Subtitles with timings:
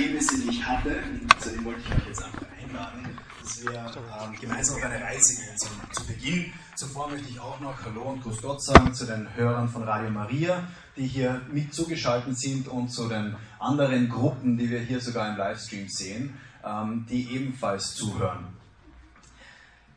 [0.00, 0.96] Erlebnisse, die ich hatte,
[1.38, 5.36] zu dem wollte ich euch jetzt einfach einladen, dass wir ähm, gemeinsam auf eine Reise
[5.36, 5.58] gehen.
[5.58, 9.28] Zum, zu Beginn, zuvor möchte ich auch noch Hallo und Grüß Gott sagen zu den
[9.36, 10.66] Hörern von Radio Maria,
[10.96, 15.36] die hier mit zugeschaltet sind und zu den anderen Gruppen, die wir hier sogar im
[15.36, 18.46] Livestream sehen, ähm, die ebenfalls zuhören.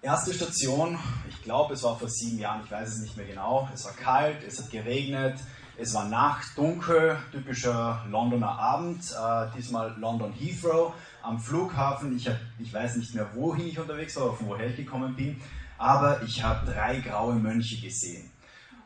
[0.02, 1.00] Erste Station,
[1.30, 3.70] ich glaube, es war vor sieben Jahren, ich weiß es nicht mehr genau.
[3.74, 5.40] Es war kalt, es hat geregnet,
[5.78, 10.94] es war Nacht, dunkel, typischer Londoner Abend, äh, diesmal London Heathrow
[11.24, 12.16] am Flughafen.
[12.16, 15.42] Ich, hab, ich weiß nicht mehr, wohin ich unterwegs war von woher ich gekommen bin,
[15.78, 18.30] aber ich habe drei graue Mönche gesehen.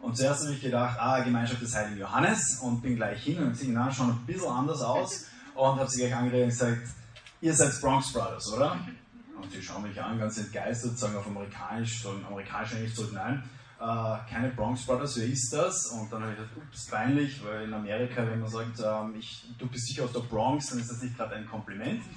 [0.02, 3.58] Und zuerst habe ich gedacht, ah, Gemeinschaft des Heiligen Johannes und bin gleich hin und
[3.58, 5.25] sie na, schauen ein bisschen anders aus
[5.55, 6.88] und habe sie gleich angeredet und gesagt,
[7.41, 8.80] ihr seid Bronx Brothers, oder?
[9.41, 13.44] Und sie schauen mich an, ganz entgeistert, sagen auf Amerikanisch, so amerikanisch eigentlich so, nein,
[13.80, 15.86] äh, keine Bronx Brothers, wer ist das?
[15.88, 19.45] Und dann habe ich gedacht, ups, peinlich, weil in Amerika, wenn man sagt, ähm, ich,
[19.58, 22.02] du bist sicher aus der Bronx, dann ist das nicht gerade ein Kompliment.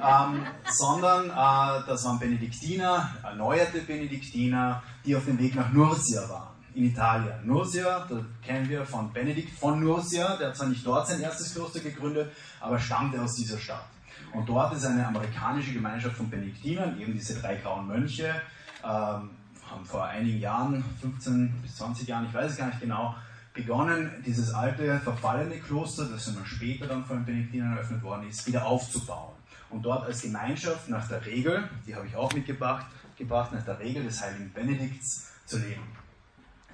[0.00, 6.54] Ähm, sondern äh, das waren Benediktiner, erneuerte Benediktiner, die auf dem Weg nach Nursia waren
[6.74, 7.34] in Italien.
[7.44, 11.52] Nursia, da kennen wir von Benedikt von Nursia, der hat zwar nicht dort sein erstes
[11.52, 13.86] Kloster gegründet, aber stammte aus dieser Stadt.
[14.32, 18.40] Und dort ist eine amerikanische Gemeinschaft von Benediktinern, eben diese drei grauen Mönche,
[18.84, 19.30] ähm,
[19.70, 23.14] haben vor einigen Jahren, 15 bis 20 Jahren, ich weiß es gar nicht genau,
[23.54, 28.46] begonnen, dieses alte, verfallene Kloster, das immer später dann von den Benediktinern eröffnet worden ist,
[28.46, 29.34] wieder aufzubauen.
[29.70, 33.78] Und dort als Gemeinschaft nach der Regel, die habe ich auch mitgebracht, gebracht, nach der
[33.78, 35.82] Regel des heiligen Benedikts zu leben.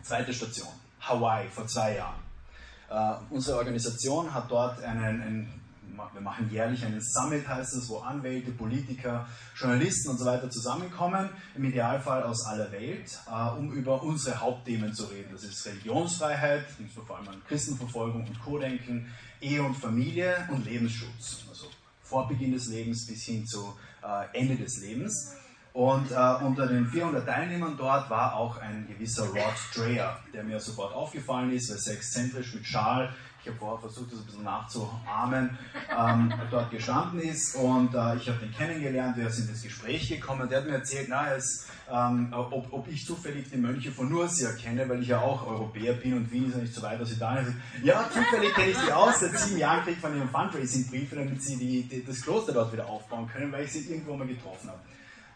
[0.02, 0.68] Zweite Station,
[1.00, 2.22] Hawaii, vor zwei Jahren.
[2.90, 5.60] Uh, unsere Organisation hat dort einen, einen
[5.96, 11.30] wir machen jährlich einen Summit, heißt es, wo Anwälte, Politiker, Journalisten und so weiter zusammenkommen,
[11.54, 15.30] im Idealfall aus aller Welt, äh, um über unsere Hauptthemen zu reden.
[15.32, 16.66] Das ist Religionsfreiheit,
[17.06, 21.44] vor allem an Christenverfolgung und Co-Denken, Ehe und Familie und Lebensschutz.
[21.48, 21.66] Also
[22.02, 25.34] vor Beginn des Lebens bis hin zu äh, Ende des Lebens.
[25.72, 30.60] Und äh, unter den 400 Teilnehmern dort war auch ein gewisser Rod Dreher, der mir
[30.60, 33.12] sofort aufgefallen ist, weil sehr exzentrisch mit Schal,
[33.44, 35.58] ich habe vorher versucht, das ein bisschen nachzuahmen,
[35.90, 40.48] ähm, dort gestanden ist und äh, ich habe den kennengelernt, wir sind ins Gespräch gekommen,
[40.48, 44.50] der hat mir erzählt, na, es, ähm, ob, ob, ich zufällig die Mönche von Nursia
[44.52, 47.12] kenne, weil ich ja auch Europäer bin und Wien ist ja nicht so weit aus
[47.12, 47.60] Italien.
[47.82, 51.42] Ja, zufällig kenne ich sie aus, seit sieben Jahren kriege ich von ihrem Fundraising-Briefe, damit
[51.42, 54.70] sie die, die, das Kloster dort wieder aufbauen können, weil ich sie irgendwo mal getroffen
[54.70, 54.80] habe.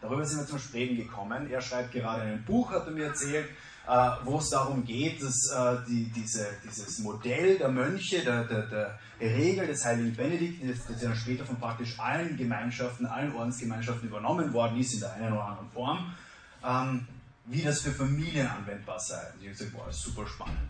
[0.01, 1.47] Darüber sind wir zum Sprechen gekommen.
[1.51, 3.49] Er schreibt gerade ein Buch, hat er mir erzählt,
[3.89, 8.67] äh, wo es darum geht, dass äh, die, diese, dieses Modell der Mönche, der, der,
[8.67, 14.07] der Regel des heiligen Benedikt, das, das ja später von praktisch allen Gemeinschaften, allen Ordensgemeinschaften
[14.07, 16.15] übernommen worden ist, in der einen oder anderen Form,
[16.63, 17.07] ähm,
[17.45, 19.15] wie das für Familien anwendbar sei.
[19.33, 20.69] Und ich habe gesagt, boah, super spannend.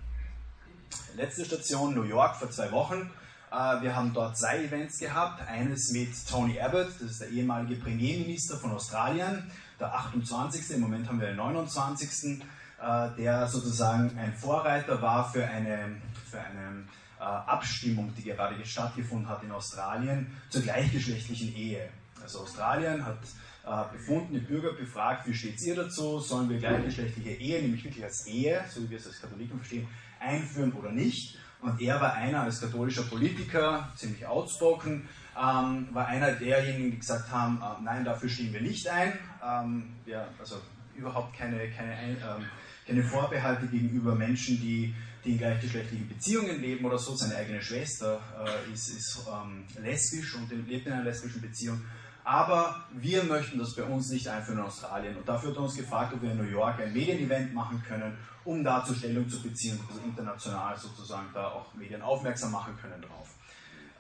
[1.18, 3.12] Letzte Station, New York, vor zwei Wochen.
[3.52, 5.46] Äh, wir haben dort zwei Events gehabt.
[5.46, 10.72] Eines mit Tony Abbott, das ist der ehemalige Premierminister von Australien, der 28.
[10.72, 12.42] Im Moment haben wir den 29.
[12.82, 15.98] Äh, der sozusagen ein Vorreiter war für eine,
[16.30, 16.86] für eine
[17.20, 21.90] äh, Abstimmung, die gerade stattgefunden hat in Australien zur gleichgeschlechtlichen Ehe.
[22.22, 23.18] Also Australien hat
[23.66, 28.04] äh, befunden, die Bürger befragt, wie steht ihr dazu, sollen wir gleichgeschlechtliche Ehe, nämlich wirklich
[28.04, 29.88] als Ehe, so wie wir es als Katholiken verstehen,
[30.22, 31.38] einführen oder nicht.
[31.62, 37.30] Und er war einer als katholischer Politiker, ziemlich outspoken, ähm, war einer derjenigen, die gesagt
[37.30, 39.20] haben, äh, nein, dafür stehen wir nicht ein.
[39.44, 40.62] Ähm, wir, also
[40.96, 42.46] überhaupt keine, keine ähm,
[42.90, 47.16] keine Vorbehalte gegenüber Menschen, die, die in gleichgeschlechtlichen Beziehungen leben oder so.
[47.16, 51.80] Seine eigene Schwester äh, ist, ist ähm, lesbisch und lebt in einer lesbischen Beziehung.
[52.24, 55.16] Aber wir möchten das bei uns nicht einführen in Australien.
[55.18, 58.18] Und dafür hat er uns gefragt, ob wir in New York ein Medienevent machen können,
[58.44, 63.02] um da zur Stellung zu beziehen, also international sozusagen da auch Medien aufmerksam machen können
[63.02, 63.30] drauf.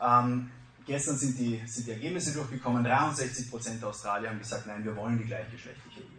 [0.01, 0.49] Ähm,
[0.85, 2.85] gestern sind die, sind die Ergebnisse durchgekommen.
[2.85, 6.18] 63% der Australier haben gesagt, nein, wir wollen die gleichgeschlechtliche Ehe.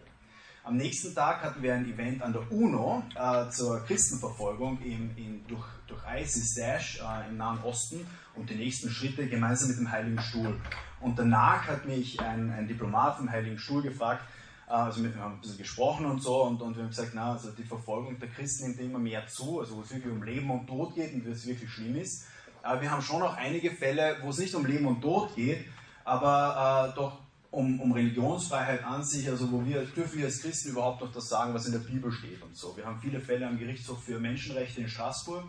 [0.62, 5.46] Am nächsten Tag hatten wir ein Event an der UNO äh, zur Christenverfolgung im, in,
[5.48, 8.06] durch, durch ISIS Daesh äh, im Nahen Osten
[8.36, 10.60] und die nächsten Schritte gemeinsam mit dem Heiligen Stuhl.
[11.00, 14.22] Und danach hat mich ein, ein Diplomat vom Heiligen Stuhl gefragt,
[14.68, 17.32] äh, also wir haben ein bisschen gesprochen und so und, und wir haben gesagt, na,
[17.32, 20.50] also die Verfolgung der Christen nimmt immer mehr zu, also wo es wirklich um Leben
[20.50, 22.26] und Tod geht und es wirklich schlimm ist.
[22.62, 25.64] Aber wir haben schon auch einige Fälle, wo es nicht um Leben und Tod geht,
[26.04, 30.70] aber äh, doch um, um Religionsfreiheit an sich, also wo wir, dürfen wir als Christen
[30.70, 32.76] überhaupt noch das sagen, was in der Bibel steht und so.
[32.76, 35.44] Wir haben viele Fälle am Gerichtshof für Menschenrechte in Straßburg,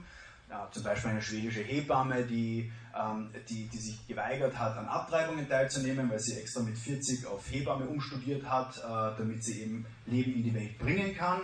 [0.49, 5.47] ja, zum Beispiel eine schwedische Hebamme, die, ähm, die, die sich geweigert hat, an Abtreibungen
[5.47, 10.33] teilzunehmen, weil sie extra mit 40 auf Hebamme umstudiert hat, äh, damit sie eben Leben
[10.33, 11.41] in die Welt bringen kann.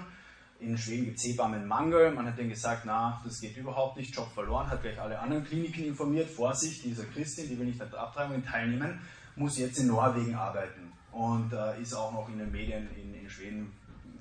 [0.60, 2.12] in Schweden gibt es Hebammenmangel.
[2.12, 5.46] Man hat dann gesagt, na, das geht überhaupt nicht, Job verloren, hat gleich alle anderen
[5.46, 6.30] Kliniken informiert.
[6.30, 9.00] Vorsicht, dieser Christin, die will nicht an der Abtreibung teilnehmen,
[9.38, 13.30] muss jetzt in Norwegen arbeiten und äh, ist auch noch in den Medien in, in
[13.30, 13.72] Schweden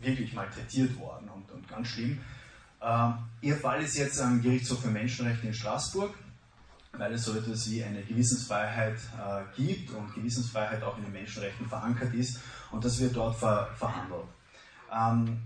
[0.00, 2.18] wirklich malträtiert worden und, und ganz schlimm.
[2.80, 3.10] Äh,
[3.40, 6.14] ihr Fall ist jetzt am Gerichtshof für Menschenrechte in Straßburg,
[6.92, 11.66] weil es so etwas wie eine Gewissensfreiheit äh, gibt und Gewissensfreiheit auch in den Menschenrechten
[11.66, 12.40] verankert ist
[12.70, 14.28] und das wird dort ver verhandelt.
[14.92, 15.38] Ähm,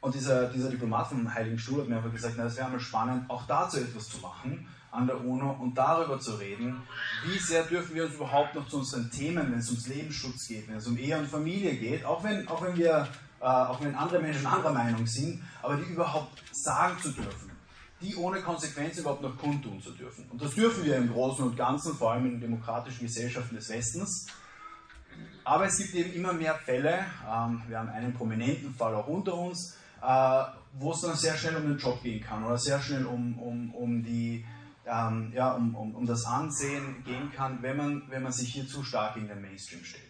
[0.00, 3.30] und dieser, dieser Diplomat vom Heiligen Stuhl hat mir einfach gesagt, es wäre mal spannend,
[3.30, 6.82] auch dazu etwas zu machen an der UNO und darüber zu reden,
[7.24, 10.68] wie sehr dürfen wir uns überhaupt noch zu unseren Themen, wenn es ums Lebensschutz geht,
[10.68, 13.08] wenn es um Ehe und Familie geht, auch wenn, auch wenn wir,
[13.40, 17.50] äh, auch wenn andere Menschen anderer Meinung sind, aber die überhaupt sagen zu dürfen,
[18.02, 20.26] die ohne Konsequenz überhaupt noch kundtun zu dürfen.
[20.30, 24.26] Und das dürfen wir im Großen und Ganzen, vor allem in demokratischen Gesellschaften des Westens.
[25.44, 29.34] Aber es gibt eben immer mehr Fälle, ähm, wir haben einen prominenten Fall auch unter
[29.34, 30.42] uns, äh,
[30.74, 33.74] wo es dann sehr schnell um den Job gehen kann oder sehr schnell um, um,
[33.74, 34.44] um, die,
[34.86, 38.66] ähm, ja, um, um, um das Ansehen gehen kann, wenn man, wenn man sich hier
[38.66, 40.04] zu stark in den Mainstream stellt.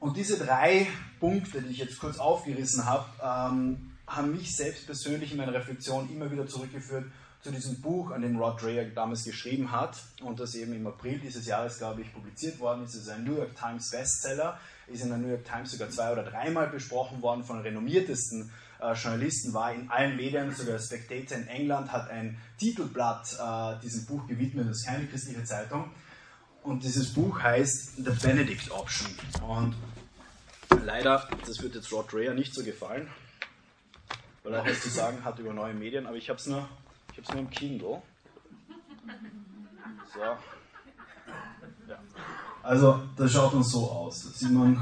[0.00, 0.86] Und diese drei
[1.18, 6.08] Punkte, die ich jetzt kurz aufgerissen habe, ähm, haben mich selbst persönlich in meiner Reflexion
[6.10, 7.06] immer wieder zurückgeführt
[7.40, 11.18] zu diesem Buch, an dem Rod Dreher damals geschrieben hat und das eben im April
[11.18, 12.94] dieses Jahres, glaube ich, publiziert worden ist.
[12.94, 16.12] Es ist ein New York Times Bestseller, ist in der New York Times sogar zwei
[16.12, 21.48] oder dreimal besprochen worden von renommiertesten äh, Journalisten, war in allen Medien, sogar Spectator in
[21.48, 25.90] England hat ein Titelblatt äh, diesem Buch gewidmet, das ist keine christliche Zeitung.
[26.62, 29.08] Und dieses Buch heißt The Benedict Option.
[29.46, 29.74] Und
[30.84, 33.08] leider, das wird jetzt Rod Dreher nicht so gefallen,
[34.42, 36.68] weil er was zu sagen hat über neue Medien, aber ich habe es nur,
[37.16, 38.02] nur im Kindle.
[40.12, 40.20] So.
[40.20, 40.38] Ja.
[42.62, 44.24] Also, das schaut uns so aus.
[44.24, 44.76] Das sieht man,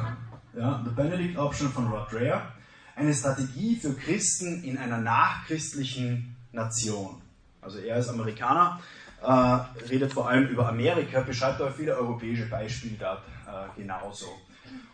[0.56, 2.52] ja, The Benedict Option von Rod Dreher
[2.96, 7.20] eine Strategie für Christen in einer nachchristlichen Nation.
[7.60, 8.80] Also er ist Amerikaner,
[9.22, 9.30] äh,
[9.88, 14.26] redet vor allem über Amerika, beschreibt aber viele europäische Beispiele dort äh, genauso.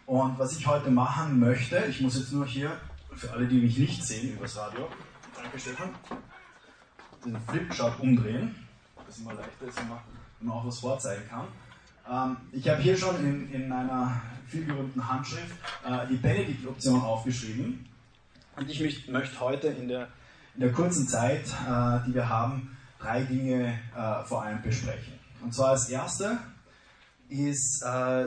[0.07, 2.73] Und was ich heute machen möchte, ich muss jetzt nur hier,
[3.15, 4.89] für alle, die mich nicht sehen übers Radio,
[5.41, 5.91] danke Stefan,
[7.25, 8.55] den Flipchart umdrehen,
[9.07, 11.47] das immer leichter ist, wenn man auch was vorzeigen kann.
[12.11, 15.55] Ähm, ich habe hier schon in, in einer vielgerühmten Handschrift
[15.87, 17.87] äh, die Benedikt-Option aufgeschrieben.
[18.57, 20.09] Und ich möchte heute in der,
[20.55, 25.15] in der kurzen Zeit, äh, die wir haben, drei Dinge äh, vor allem besprechen.
[25.43, 26.39] Und zwar das erste
[27.29, 28.27] ist äh,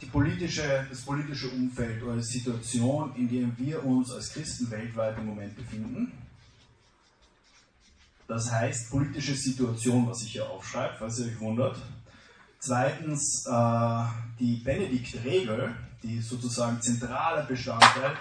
[0.00, 5.16] die politische, das politische Umfeld oder die Situation, in der wir uns als Christen weltweit
[5.18, 6.12] im Moment befinden.
[8.28, 11.76] Das heißt politische Situation, was ich hier aufschreibe, falls ihr euch wundert.
[12.58, 14.04] Zweitens äh,
[14.38, 18.16] die Benedikt-Regel, die sozusagen zentraler Bestandteil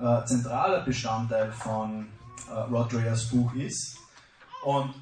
[0.00, 2.06] äh, zentraler Bestandteil von
[2.48, 3.96] äh, Rod Dreyers Buch ist
[4.64, 4.94] und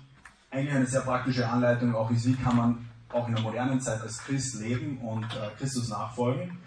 [0.51, 4.01] eigentlich eine sehr praktische Anleitung auch ist, wie kann man auch in der modernen Zeit
[4.03, 6.59] als Christ leben und äh, Christus nachfolgen.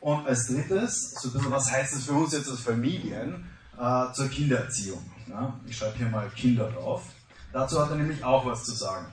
[0.00, 3.48] Und als drittes, so ein bisschen, was heißt das für uns jetzt als Familien
[3.78, 5.02] äh, zur Kindererziehung?
[5.28, 5.54] Ja?
[5.66, 7.02] Ich schreibe hier mal Kinder drauf.
[7.52, 9.06] Dazu hat er nämlich auch was zu sagen.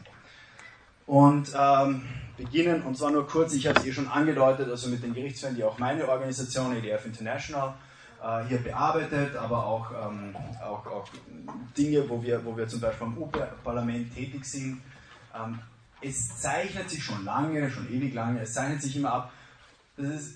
[1.06, 2.04] Und ähm,
[2.38, 5.56] beginnen, und zwar nur kurz, ich habe es eh schon angedeutet, also mit den Gerichtsfällen,
[5.56, 7.74] die auch meine Organisation, EDF International,
[8.24, 11.08] äh, hier bearbeitet, aber auch, ähm, auch, auch,
[11.78, 14.82] Dinge, wo wir, wo wir zum Beispiel am U-Parlament tätig sind.
[15.36, 15.60] Ähm,
[16.02, 19.34] es zeichnet sich schon lange, schon ewig lange, es zeichnet sich immer ab,
[19.98, 20.34] dass es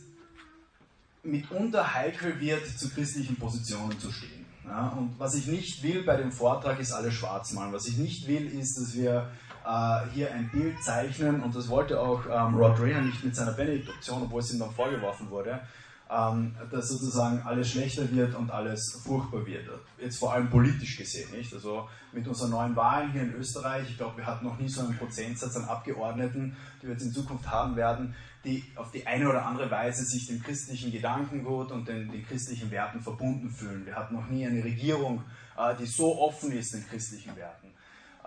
[1.23, 4.45] mitunter heikel wird, zu christlichen Positionen zu stehen.
[4.65, 7.71] Ja, und was ich nicht will bei dem Vortrag ist alles schwarz malen.
[7.71, 9.29] Was ich nicht will, ist, dass wir
[9.65, 13.53] äh, hier ein Bild zeichnen, und das wollte auch ähm, Rod Rayner nicht mit seiner
[13.53, 15.61] Benedikt-Option, obwohl es ihm dann vorgeworfen wurde,
[16.09, 19.67] ähm, dass sozusagen alles schlechter wird und alles furchtbar wird.
[19.99, 21.53] Jetzt vor allem politisch gesehen, nicht?
[21.53, 24.81] Also mit unseren neuen Wahlen hier in Österreich, ich glaube, wir hatten noch nie so
[24.81, 29.29] einen Prozentsatz an Abgeordneten, die wir jetzt in Zukunft haben werden, die auf die eine
[29.29, 33.85] oder andere Weise sich dem christlichen Gedankengut und den, den christlichen Werten verbunden fühlen.
[33.85, 35.23] Wir hatten noch nie eine Regierung,
[35.57, 37.66] äh, die so offen ist den christlichen Werten.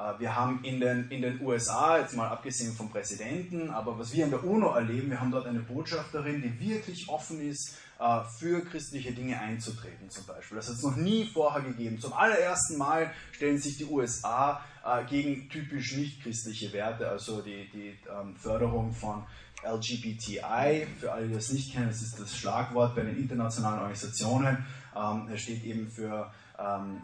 [0.01, 4.13] Äh, wir haben in den, in den USA, jetzt mal abgesehen vom Präsidenten, aber was
[4.13, 8.21] wir in der UNO erleben, wir haben dort eine Botschafterin, die wirklich offen ist, äh,
[8.39, 10.57] für christliche Dinge einzutreten zum Beispiel.
[10.57, 12.01] Das hat es noch nie vorher gegeben.
[12.01, 17.69] Zum allerersten Mal stellen sich die USA äh, gegen typisch nicht christliche Werte, also die,
[17.71, 19.25] die ähm, Förderung von
[19.63, 20.87] LGBTI.
[20.99, 24.65] Für alle, die das nicht kennen, das ist das Schlagwort bei den internationalen Organisationen.
[24.97, 27.03] Ähm, es steht eben für ähm,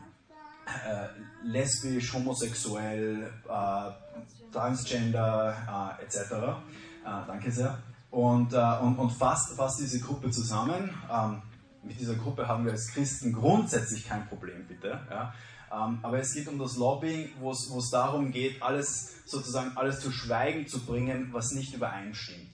[0.67, 6.19] äh, lesbisch, homosexuell, äh, transgender äh, etc.
[6.19, 7.79] Äh, danke sehr.
[8.11, 10.91] Und, äh, und, und fasst, fasst diese Gruppe zusammen.
[11.11, 11.43] Ähm,
[11.83, 15.01] mit dieser Gruppe haben wir als Christen grundsätzlich kein Problem, bitte.
[15.11, 15.33] Ja.
[15.73, 20.11] Ähm, aber es geht um das Lobbying, wo es darum geht, alles sozusagen alles zu
[20.11, 22.51] Schweigen zu bringen, was nicht übereinstimmt.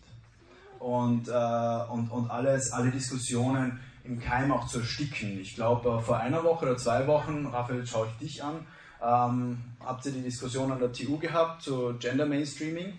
[0.78, 5.38] Und, äh, und, und alles, alle Diskussionen im Keim auch zu ersticken.
[5.40, 8.66] Ich glaube, vor einer Woche oder zwei Wochen, Raphael, schaue ich dich an,
[9.02, 12.94] ähm, habt ihr die Diskussion an der TU gehabt zu Gender Mainstreaming,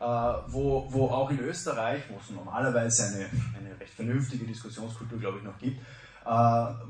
[0.00, 0.04] äh,
[0.48, 3.26] wo, wo auch in Österreich, wo es normalerweise eine,
[3.58, 5.78] eine recht vernünftige Diskussionskultur, glaube ich, noch gibt,
[6.24, 6.28] äh,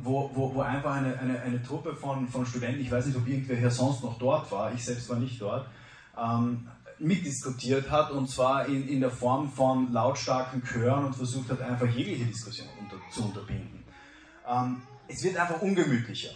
[0.02, 3.26] wo, wo, wo einfach eine, eine, eine Truppe von, von Studenten, ich weiß nicht, ob
[3.26, 5.66] irgendwer hier sonst noch dort war, ich selbst war nicht dort,
[6.16, 6.68] ähm,
[6.99, 11.88] mitdiskutiert hat und zwar in, in der Form von lautstarken Chören und versucht hat, einfach
[11.88, 12.68] jegliche Diskussion
[13.12, 13.84] zu unterbinden.
[14.46, 16.32] Ähm, es wird einfach ungemütlicher.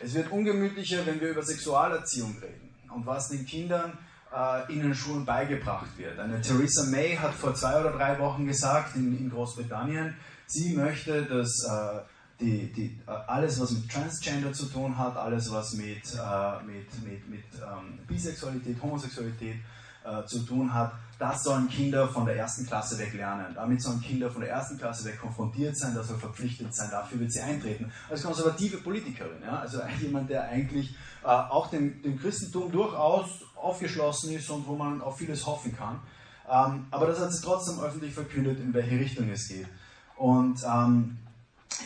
[0.00, 3.98] Es wird ungemütlicher, wenn wir über Sexualerziehung reden und was den Kindern
[4.34, 6.18] äh, in den Schulen beigebracht wird.
[6.18, 10.14] Eine Theresa May hat vor zwei oder drei Wochen gesagt in, in Großbritannien,
[10.46, 12.00] sie möchte, dass äh,
[12.40, 17.04] die, die, äh, alles, was mit Transgender zu tun hat, alles, was mit, äh, mit,
[17.04, 19.56] mit, mit ähm, Bisexualität, Homosexualität
[20.04, 23.52] äh, zu tun hat, das sollen Kinder von der ersten Klasse weg lernen.
[23.54, 27.18] Damit sollen Kinder von der ersten Klasse weg konfrontiert sein, das soll verpflichtet sein, dafür
[27.18, 27.92] wird sie eintreten.
[28.08, 29.58] Als konservative Politikerin, ja?
[29.58, 30.94] also jemand, der eigentlich
[31.24, 36.00] äh, auch dem, dem Christentum durchaus aufgeschlossen ist und wo man auf vieles hoffen kann.
[36.48, 39.66] Ähm, aber das hat sie trotzdem öffentlich verkündet, in welche Richtung es geht.
[40.16, 41.18] Und ähm,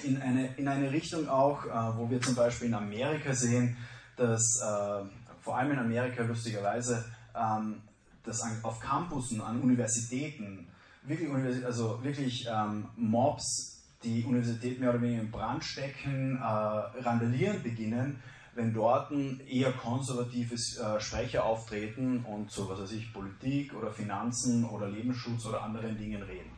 [0.05, 3.77] in, eine, in eine Richtung auch, äh, wo wir zum Beispiel in Amerika sehen,
[4.17, 5.05] dass äh,
[5.41, 7.81] vor allem in Amerika lustigerweise ähm,
[8.25, 10.69] dass auf Campussen, an Universitäten,
[11.05, 17.63] wirklich, also wirklich ähm, Mobs, die Universität mehr oder weniger in Brand stecken, äh, randalieren
[17.63, 18.21] beginnen,
[18.55, 24.65] wenn dort eher konservative äh, Sprecher auftreten und so, was weiß ich, Politik oder Finanzen
[24.65, 26.51] oder Lebensschutz oder anderen Dingen reden.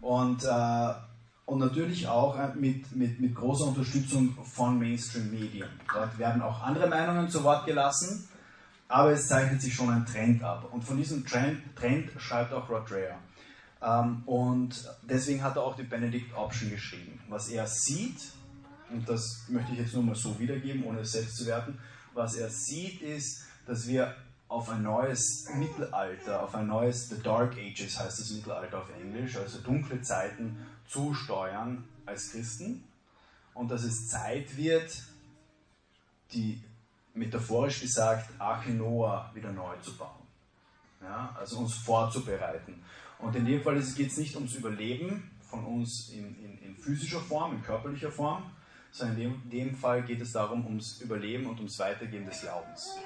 [0.00, 0.94] Und, äh,
[1.44, 5.68] und natürlich auch äh, mit, mit, mit großer Unterstützung von Mainstream-Medien.
[5.92, 8.28] Dort werden auch andere Meinungen zu Wort gelassen
[8.88, 10.68] aber es zeichnet sich schon ein Trend ab.
[10.72, 13.18] Und von diesem Trend, Trend schreibt auch Rod Dreher.
[13.82, 17.20] Ähm, und deswegen hat er auch die Benedict Option geschrieben.
[17.28, 18.20] Was er sieht,
[18.90, 21.78] und das möchte ich jetzt nur mal so wiedergeben, ohne es selbst zu werten,
[22.14, 24.14] was er sieht ist, dass wir
[24.48, 29.36] auf ein neues Mittelalter, auf ein neues The Dark Ages heißt das Mittelalter auf Englisch,
[29.36, 30.56] also dunkle Zeiten
[30.88, 32.82] zusteuern als Christen
[33.52, 34.90] und dass es Zeit wird,
[36.32, 36.62] die
[37.18, 40.26] metaphorisch gesagt, Arche Noah wieder neu zu bauen.
[41.02, 42.82] Ja, also uns vorzubereiten.
[43.18, 47.20] Und in dem Fall geht es nicht ums Überleben von uns in, in, in, physischer
[47.20, 48.44] Form, in körperlicher Form,
[48.90, 52.40] sondern in dem, in dem Fall geht es darum, ums Überleben und ums Weitergehen des
[52.40, 52.96] Glaubens.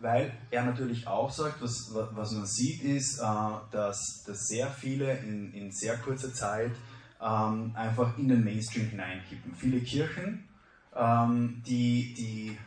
[0.00, 3.22] Weil er natürlich auch sagt, was, was man sieht, ist, äh,
[3.70, 6.72] dass, dass sehr viele in, in sehr kurzer Zeit
[7.20, 9.54] ähm, einfach in den Mainstream hineinkippen.
[9.54, 10.48] Viele Kirchen,
[10.94, 12.58] ähm, die, die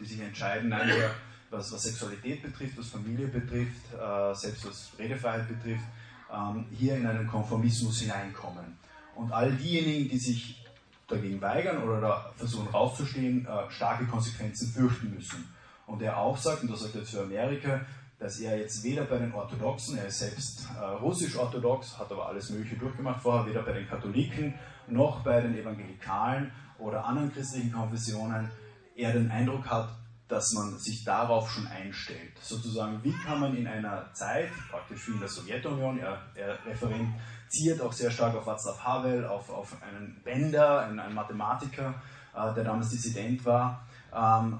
[0.00, 0.74] die sich entscheiden,
[1.50, 5.84] was, was, Sexualität betrifft, was Familie betrifft, äh, selbst was Redefreiheit betrifft,
[6.32, 8.76] ähm, hier in einen Konformismus hineinkommen.
[9.14, 10.64] Und all diejenigen, die sich
[11.06, 15.48] dagegen weigern oder da versuchen rauszustehen, äh, starke Konsequenzen fürchten müssen.
[15.86, 17.82] Und er auch sagt, und das sagt er für Amerika,
[18.18, 22.50] dass er jetzt weder bei den Orthodoxen, er ist selbst äh, russisch-orthodox, hat aber alles
[22.50, 24.54] Mögliche durchgemacht vorher, weder bei den Katholiken
[24.88, 28.50] noch bei den Evangelikalen oder anderen christlichen Konfessionen
[28.94, 29.88] er den Eindruck hat,
[30.28, 32.32] dass man sich darauf schon einstellt.
[32.40, 37.80] Sozusagen, wie kann man in einer Zeit, praktisch wie in der Sowjetunion, er, er referenziert
[37.80, 41.94] auch sehr stark auf Václav Havel, auf, auf einen Bender, einen, einen Mathematiker,
[42.34, 44.58] äh, der damals Dissident war, ähm,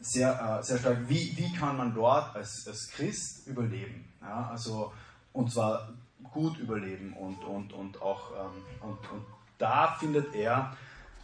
[0.00, 4.04] sehr, äh, sehr stark, wie, wie kann man dort als, als Christ überleben?
[4.22, 4.92] Ja, also,
[5.32, 5.88] und zwar
[6.32, 9.24] gut überleben und, und, und auch, ähm, und, und
[9.58, 10.74] da findet er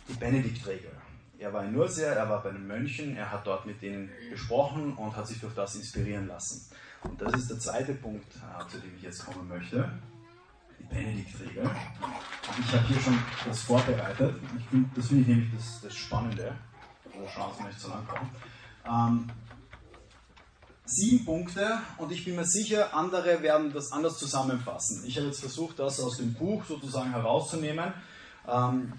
[0.09, 1.00] die Benediktregel.
[1.41, 4.93] Er war in Nursia, er war bei den Mönchen, er hat dort mit denen gesprochen
[4.93, 6.71] und hat sich durch das inspirieren lassen.
[7.03, 9.91] Und das ist der zweite Punkt, äh, zu dem ich jetzt kommen möchte.
[10.79, 11.71] Die Benediktregel.
[12.59, 14.35] Ich habe hier schon das vorbereitet.
[14.59, 16.55] Ich find, das finde ich nämlich das, das Spannende.
[17.07, 18.31] Also schauen Sie nicht so lang kommen.
[18.87, 19.31] Ähm,
[20.85, 25.05] sieben Punkte und ich bin mir sicher, andere werden das anders zusammenfassen.
[25.07, 27.95] Ich habe jetzt versucht, das aus dem Buch sozusagen herauszunehmen.
[28.47, 28.93] Ähm,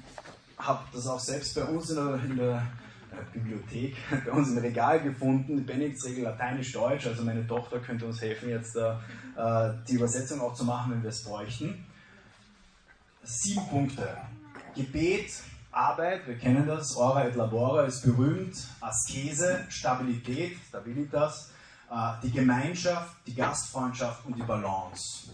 [0.65, 2.67] habe das auch selbst bei uns in der, in der
[3.11, 8.21] äh, Bibliothek, bei uns im Regal gefunden, die Benediktsregel Lateinisch-Deutsch, also meine Tochter könnte uns
[8.21, 8.91] helfen, jetzt äh,
[9.37, 11.85] äh, die Übersetzung auch zu machen, wenn wir es bräuchten.
[13.23, 14.17] Sieben Punkte.
[14.75, 15.31] Gebet,
[15.71, 21.51] Arbeit, wir kennen das, Ora et Labora ist berühmt, Askese, Stabilität, Stabilitas,
[21.89, 25.29] äh, die Gemeinschaft, die Gastfreundschaft und die Balance.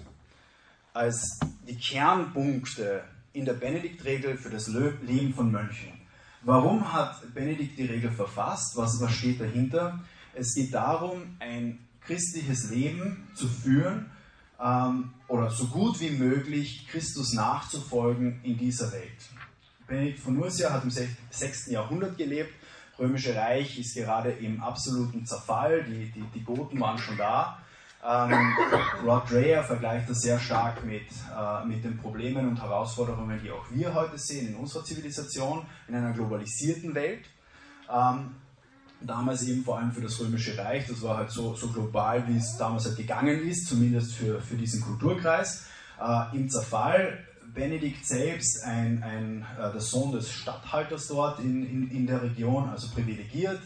[0.93, 3.03] Als die Kernpunkte
[3.37, 5.93] in der Benediktregel für das Leben von Mönchen.
[6.41, 8.75] Warum hat Benedikt die Regel verfasst?
[8.75, 10.03] Was, was steht dahinter?
[10.33, 14.09] Es geht darum, ein christliches Leben zu führen
[14.59, 19.29] ähm, oder so gut wie möglich Christus nachzufolgen in dieser Welt.
[19.85, 21.67] Benedikt von Nursia hat im 6.
[21.67, 22.53] Jahrhundert gelebt.
[22.97, 25.83] Römische Reich ist gerade im absoluten Zerfall.
[25.83, 27.59] Die, die, die Goten waren schon da.
[28.05, 28.55] Ähm,
[29.03, 33.65] Rod Dreher vergleicht das sehr stark mit, äh, mit den Problemen und Herausforderungen, die auch
[33.71, 37.25] wir heute sehen in unserer Zivilisation, in einer globalisierten Welt.
[37.89, 38.35] Ähm,
[39.01, 42.37] damals eben vor allem für das Römische Reich, das war halt so, so global, wie
[42.37, 45.65] es damals halt gegangen ist, zumindest für, für diesen Kulturkreis.
[45.99, 51.91] Äh, Im Zerfall, Benedikt selbst, ein, ein, äh, der Sohn des Statthalters dort in, in,
[51.91, 53.59] in der Region, also privilegiert,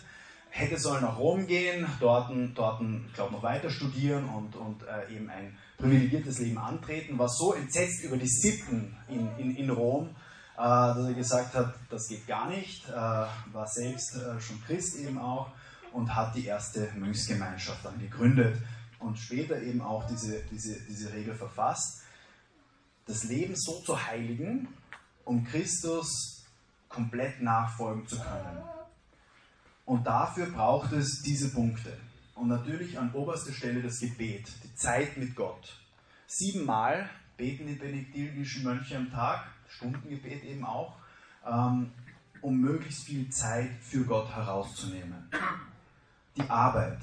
[0.51, 5.15] hätte sollen nach Rom gehen, dort, dort ich glaube, noch weiter studieren und, und äh,
[5.15, 10.09] eben ein privilegiertes Leben antreten, war so entsetzt über die Sitten in, in, in Rom,
[10.57, 14.97] äh, dass er gesagt hat, das geht gar nicht, äh, war selbst äh, schon Christ
[14.97, 15.51] eben auch
[15.93, 18.57] und hat die erste Mönchsgemeinschaft dann gegründet
[18.99, 22.03] und später eben auch diese, diese, diese Regel verfasst,
[23.05, 24.67] das Leben so zu heiligen,
[25.23, 26.45] um Christus
[26.89, 28.80] komplett nachfolgen zu können.
[29.91, 31.91] Und dafür braucht es diese Punkte.
[32.35, 35.75] Und natürlich an oberster Stelle das Gebet, die Zeit mit Gott.
[36.27, 40.95] Siebenmal beten die benediktinischen Mönche am Tag, Stundengebet eben auch,
[41.45, 41.91] ähm,
[42.39, 45.29] um möglichst viel Zeit für Gott herauszunehmen.
[46.37, 46.99] Die Arbeit.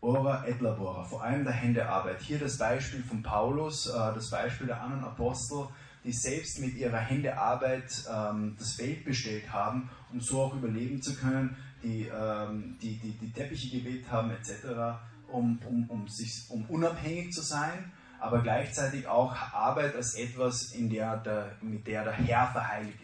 [0.00, 2.22] Ora et labora, vor allem der Händearbeit.
[2.22, 5.68] Hier das Beispiel von Paulus, äh, das Beispiel der anderen Apostel,
[6.04, 11.14] die selbst mit ihrer Händearbeit ähm, das Feld bestellt haben, um so auch überleben zu
[11.14, 16.64] können, die ähm, die, die, die Teppiche gewebt haben etc., um, um, um, sich, um
[16.66, 22.12] unabhängig zu sein, aber gleichzeitig auch Arbeit als etwas, in der der, mit der der
[22.12, 22.54] Herr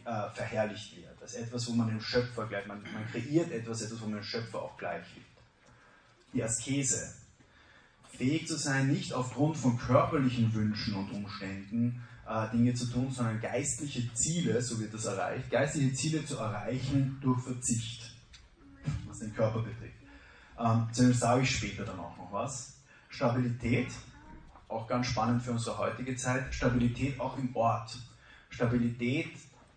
[0.05, 4.01] äh, verherrlicht wird, als etwas, wo man den Schöpfer gleich, man, man kreiert etwas, etwas,
[4.01, 5.27] wo man den Schöpfer auch gleich wird.
[6.35, 7.15] Die Askese,
[8.13, 12.03] fähig zu sein, nicht aufgrund von körperlichen Wünschen und Umständen,
[12.53, 17.41] Dinge zu tun, sondern geistliche Ziele, so wird das erreicht, geistliche Ziele zu erreichen durch
[17.43, 18.13] Verzicht,
[19.07, 19.95] was den Körper betrifft.
[20.59, 22.75] Ähm, zu sage ich später dann auch noch was.
[23.09, 23.89] Stabilität,
[24.69, 27.97] auch ganz spannend für unsere heutige Zeit, Stabilität auch im Ort,
[28.51, 29.31] Stabilität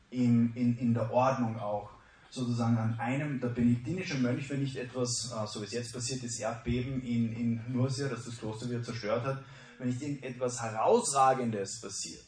[0.10, 1.90] in, in, in der Ordnung auch.
[2.30, 6.24] Sozusagen an einem, der benediktinische Mönch, wenn nicht etwas, äh, so wie es jetzt passiert,
[6.24, 9.44] das Erdbeben in, in Nursia, das das Kloster wieder zerstört hat,
[9.78, 12.24] wenn nicht irgendetwas Herausragendes passiert,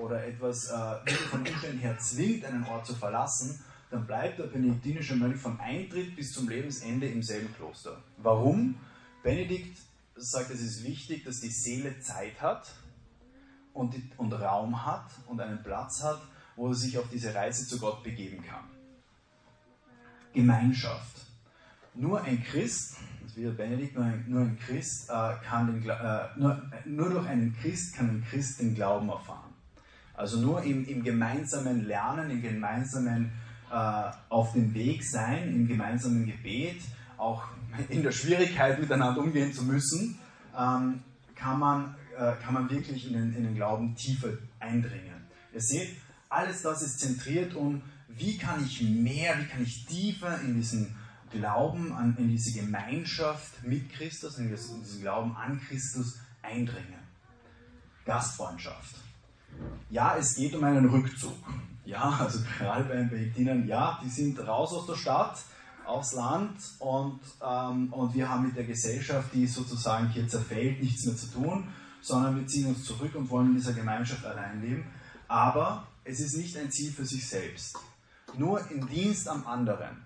[0.00, 5.14] oder etwas äh, von Umständen her zwingt, einen Ort zu verlassen, dann bleibt der benediktinische
[5.14, 8.02] Mönch von Eintritt bis zum Lebensende im selben Kloster.
[8.18, 8.76] Warum?
[9.22, 9.78] Benedikt
[10.16, 12.74] sagt, es ist wichtig, dass die Seele Zeit hat
[13.72, 16.20] und, die, und Raum hat und einen Platz hat,
[16.56, 18.64] wo er sich auf diese Reise zu Gott begeben kann.
[20.32, 21.16] Gemeinschaft.
[21.94, 26.28] Nur ein Christ, das wie Benedikt, nur ein, nur ein Christ äh, kann den, äh,
[26.36, 29.45] nur, nur durch einen Christ kann ein Christ den Glauben erfahren.
[30.16, 33.32] Also nur im, im gemeinsamen Lernen, im gemeinsamen
[33.70, 36.80] äh, auf dem Weg sein, im gemeinsamen Gebet,
[37.18, 37.44] auch
[37.88, 40.18] in der Schwierigkeit miteinander umgehen zu müssen,
[40.56, 41.00] ähm,
[41.34, 45.26] kann, man, äh, kann man wirklich in den, in den Glauben tiefer eindringen.
[45.52, 45.96] Ihr seht,
[46.28, 50.96] alles das ist zentriert um, wie kann ich mehr, wie kann ich tiefer in diesen
[51.30, 57.00] Glauben, an, in diese Gemeinschaft mit Christus, in diesen Glauben an Christus eindringen.
[58.04, 59.05] Gastfreundschaft.
[59.90, 61.36] Ja, es geht um einen Rückzug.
[61.84, 65.38] Ja, also gerade bei den Benediktinern, ja, die sind raus aus der Stadt,
[65.84, 71.06] aufs Land und, ähm, und wir haben mit der Gesellschaft, die sozusagen hier zerfällt, nichts
[71.06, 71.68] mehr zu tun,
[72.00, 74.84] sondern wir ziehen uns zurück und wollen in dieser Gemeinschaft allein leben.
[75.28, 77.78] Aber es ist nicht ein Ziel für sich selbst.
[78.36, 79.96] Nur im Dienst am anderen,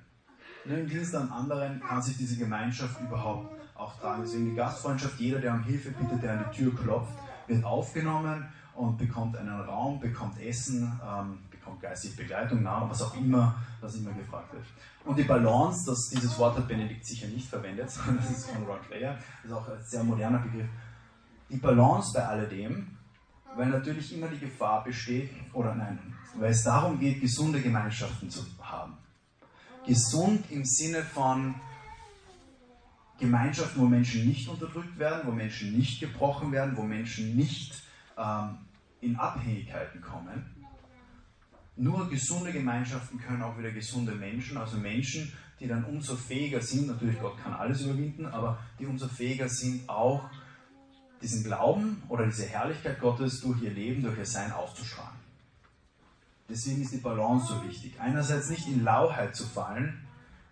[0.67, 4.23] nur im Dienst am anderen kann sich diese Gemeinschaft überhaupt auch tragen.
[4.23, 7.15] Deswegen die Gastfreundschaft, jeder, der um Hilfe bittet, der an die Tür klopft,
[7.47, 8.47] wird aufgenommen
[8.81, 13.95] und bekommt einen Raum, bekommt Essen, ähm, bekommt geistige Begleitung, Nahrung, was auch immer, was
[13.97, 14.65] immer gefragt wird.
[15.05, 18.65] Und die Balance, das, dieses Wort hat Benedikt sicher nicht verwendet, sondern das ist von
[18.65, 20.69] Rod Layer, das ist auch ein sehr moderner Begriff.
[21.51, 22.97] Die Balance bei alledem,
[23.55, 25.99] weil natürlich immer die Gefahr besteht, oder nein,
[26.39, 28.97] weil es darum geht, gesunde Gemeinschaften zu haben.
[29.85, 31.55] Gesund im Sinne von
[33.19, 37.75] Gemeinschaften, wo Menschen nicht unterdrückt werden, wo Menschen nicht gebrochen werden, wo Menschen nicht
[38.17, 38.59] ähm,
[39.01, 40.55] in Abhängigkeiten kommen.
[41.77, 46.87] Nur gesunde Gemeinschaften können auch wieder gesunde Menschen, also Menschen, die dann umso fähiger sind,
[46.89, 50.29] natürlich Gott kann alles überwinden, aber die umso fähiger sind, auch
[51.23, 55.19] diesen Glauben oder diese Herrlichkeit Gottes durch ihr Leben, durch ihr Sein auszustrahlen.
[56.49, 57.95] Deswegen ist die Balance so wichtig.
[58.01, 60.01] Einerseits nicht in Lauheit zu fallen,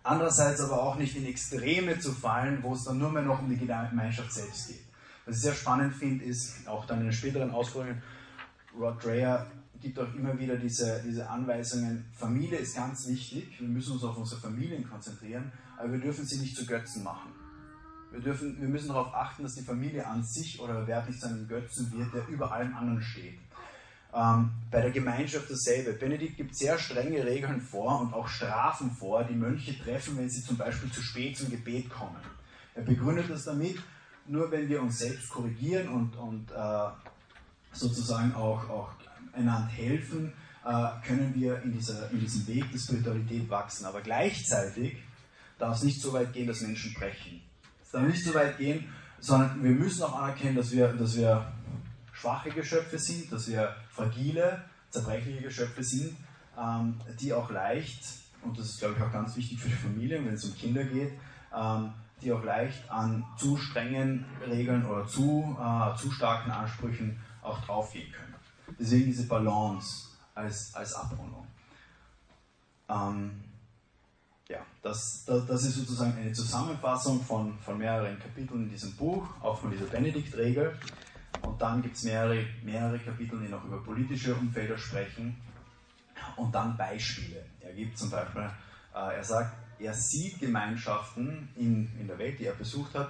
[0.03, 3.49] andererseits aber auch nicht in Extreme zu fallen, wo es dann nur mehr noch um
[3.49, 4.83] die Gemeinschaft selbst geht.
[5.25, 8.01] Was ich sehr spannend finde, ist, auch dann in den späteren Ausführungen,
[8.77, 9.47] Rod Dreher
[9.81, 14.17] gibt auch immer wieder diese, diese Anweisungen, Familie ist ganz wichtig, wir müssen uns auf
[14.17, 17.31] unsere Familien konzentrieren, aber wir dürfen sie nicht zu Götzen machen.
[18.11, 21.27] Wir, dürfen, wir müssen darauf achten, dass die Familie an sich oder Wert nicht zu
[21.27, 23.39] einem Götzen wird, der über allem anderen steht.
[24.11, 25.93] Ähm, bei der Gemeinschaft dasselbe.
[25.93, 30.41] Benedikt gibt sehr strenge Regeln vor und auch Strafen vor, die Mönche treffen, wenn sie
[30.41, 32.17] zum Beispiel zu spät zum Gebet kommen.
[32.73, 33.77] Er begründet das damit,
[34.25, 36.89] nur wenn wir uns selbst korrigieren und, und äh,
[37.71, 38.91] sozusagen auch, auch
[39.33, 40.33] einander helfen,
[40.65, 43.85] äh, können wir in, dieser, in diesem Weg der Spiritualität wachsen.
[43.85, 44.97] Aber gleichzeitig
[45.57, 47.41] darf es nicht so weit gehen, dass Menschen brechen.
[47.81, 48.87] Es darf nicht so weit gehen,
[49.19, 51.51] sondern wir müssen auch anerkennen, dass wir, dass wir
[52.13, 56.15] schwache Geschöpfe sind, dass wir fragile, zerbrechliche Geschöpfe sind,
[56.57, 58.03] ähm, die auch leicht,
[58.41, 60.83] und das ist glaube ich auch ganz wichtig für die Familie, wenn es um Kinder
[60.83, 61.13] geht,
[61.55, 67.59] ähm, die auch leicht an zu strengen Regeln oder zu, äh, zu starken Ansprüchen auch
[67.65, 68.35] draufgehen können.
[68.79, 71.47] Deswegen diese Balance als, als Abrundung.
[72.89, 73.43] Ähm,
[74.47, 79.27] ja, das, das, das, ist sozusagen eine Zusammenfassung von, von mehreren Kapiteln in diesem Buch,
[79.41, 80.77] auch von dieser Benedikt-Regel.
[81.43, 85.37] Und dann gibt es mehrere, mehrere Kapitel, die noch über politische Umfelder sprechen.
[86.35, 87.45] Und dann Beispiele.
[87.61, 88.49] Er gibt zum Beispiel,
[88.93, 93.09] äh, er sagt, er sieht Gemeinschaften in, in der Welt, die er besucht hat,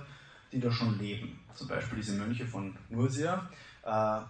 [0.51, 1.39] die da schon leben.
[1.55, 3.49] Zum Beispiel diese Mönche von Nursia.
[3.85, 4.21] Äh,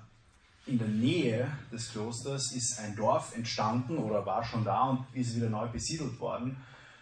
[0.65, 5.35] in der Nähe des Klosters ist ein Dorf entstanden oder war schon da und ist
[5.35, 6.57] wieder neu besiedelt worden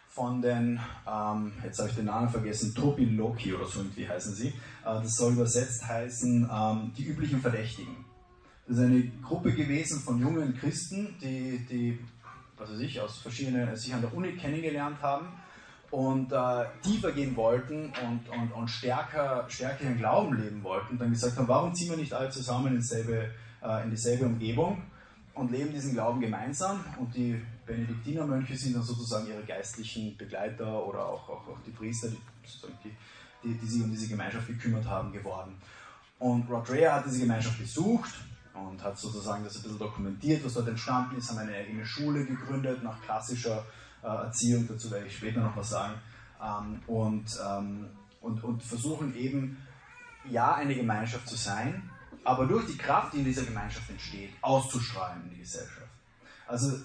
[0.08, 4.48] von den, ähm, jetzt habe ich den Namen vergessen, Tobiloki oder so irgendwie heißen sie.
[4.48, 8.06] Äh, das soll übersetzt heißen, ähm, die üblichen Verdächtigen.
[8.68, 12.00] Das ist eine Gruppe gewesen von jungen Christen, die, die
[12.58, 15.28] was weiß ich, aus verschiedenen, sich an der Uni kennengelernt haben
[15.92, 21.12] und äh, tiefer gehen wollten und, und, und stärker, stärker ihren Glauben leben wollten, dann
[21.12, 23.32] gesagt haben, warum ziehen wir nicht alle zusammen in dieselbe,
[23.64, 24.82] äh, in dieselbe Umgebung
[25.34, 31.06] und leben diesen Glauben gemeinsam und die Benediktinermönche sind dann sozusagen ihre geistlichen Begleiter oder
[31.06, 32.18] auch, auch, auch die Priester, die,
[32.84, 32.96] die,
[33.44, 35.56] die, die, sich um diese Gemeinschaft gekümmert haben, geworden.
[36.20, 38.12] Und Rod Rea hat diese Gemeinschaft besucht
[38.54, 42.26] und hat sozusagen das ein bisschen dokumentiert, was dort entstanden ist, haben eine eigene Schule
[42.26, 43.64] gegründet nach klassischer
[44.10, 45.94] Erziehung, dazu werde ich später noch was sagen,
[46.42, 47.90] ähm, und, ähm,
[48.22, 49.58] und, und versuchen eben,
[50.30, 51.90] ja, eine Gemeinschaft zu sein,
[52.24, 55.88] aber durch die Kraft, die in dieser Gemeinschaft entsteht, auszustrahlen in die Gesellschaft.
[56.46, 56.78] Also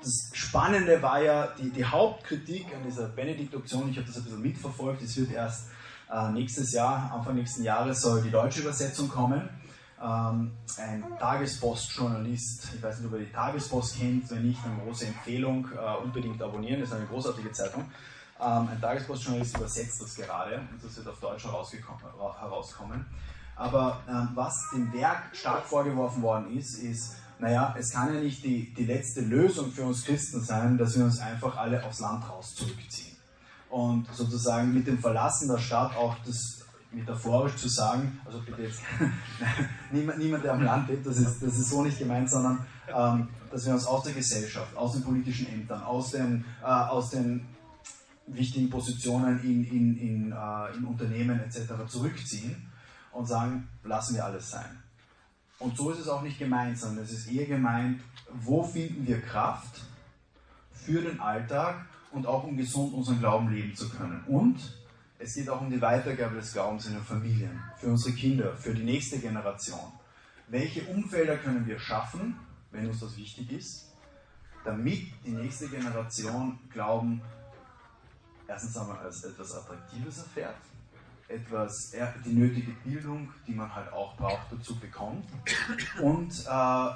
[0.00, 4.42] das Spannende war ja die, die Hauptkritik an dieser Benedikt-Option, ich habe das ein bisschen
[4.42, 5.68] mitverfolgt, es wird erst
[6.12, 9.48] äh, nächstes Jahr, Anfang nächsten Jahres soll die deutsche Übersetzung kommen.
[10.02, 15.06] Ähm, ein Tagespost-Journalist, ich weiß nicht, ob ihr die Tagespost kennt, wenn nicht, eine große
[15.06, 17.82] Empfehlung, äh, unbedingt abonnieren, das ist eine großartige Zeitung.
[18.40, 23.06] Ähm, ein Tagespost-Journalist übersetzt das gerade und das wird auf Deutsch herauskommen.
[23.54, 28.42] Aber ähm, was dem Werk stark vorgeworfen worden ist, ist, naja, es kann ja nicht
[28.42, 32.28] die, die letzte Lösung für uns Christen sein, dass wir uns einfach alle aufs Land
[32.28, 33.16] raus zurückziehen.
[33.68, 36.61] Und sozusagen mit dem Verlassen der Stadt auch das
[36.92, 38.80] metaphorisch zu sagen, also bitte jetzt,
[39.92, 43.28] niemand, niemand, der am Land lebt, das ist, das ist so nicht gemeint, sondern ähm,
[43.50, 47.46] dass wir uns aus der Gesellschaft, aus den politischen Ämtern, aus den, äh, aus den
[48.26, 51.72] wichtigen Positionen in, in, in, äh, in Unternehmen etc.
[51.88, 52.70] zurückziehen
[53.12, 54.82] und sagen, lassen wir alles sein.
[55.58, 58.00] Und so ist es auch nicht gemeint, sondern es ist eher gemeint,
[58.32, 59.82] wo finden wir Kraft
[60.72, 64.24] für den Alltag und auch um gesund unseren Glauben leben zu können.
[64.26, 64.81] Und
[65.22, 68.74] es geht auch um die Weitergabe des Glaubens in den Familien, für unsere Kinder, für
[68.74, 69.92] die nächste Generation.
[70.48, 72.36] Welche Umfelder können wir schaffen,
[72.70, 73.92] wenn uns das wichtig ist,
[74.64, 77.22] damit die nächste Generation Glauben
[78.48, 80.56] erstens einmal als etwas Attraktives erfährt
[81.32, 85.24] etwas, die nötige Bildung, die man halt auch braucht, dazu bekommt
[86.02, 86.90] und äh,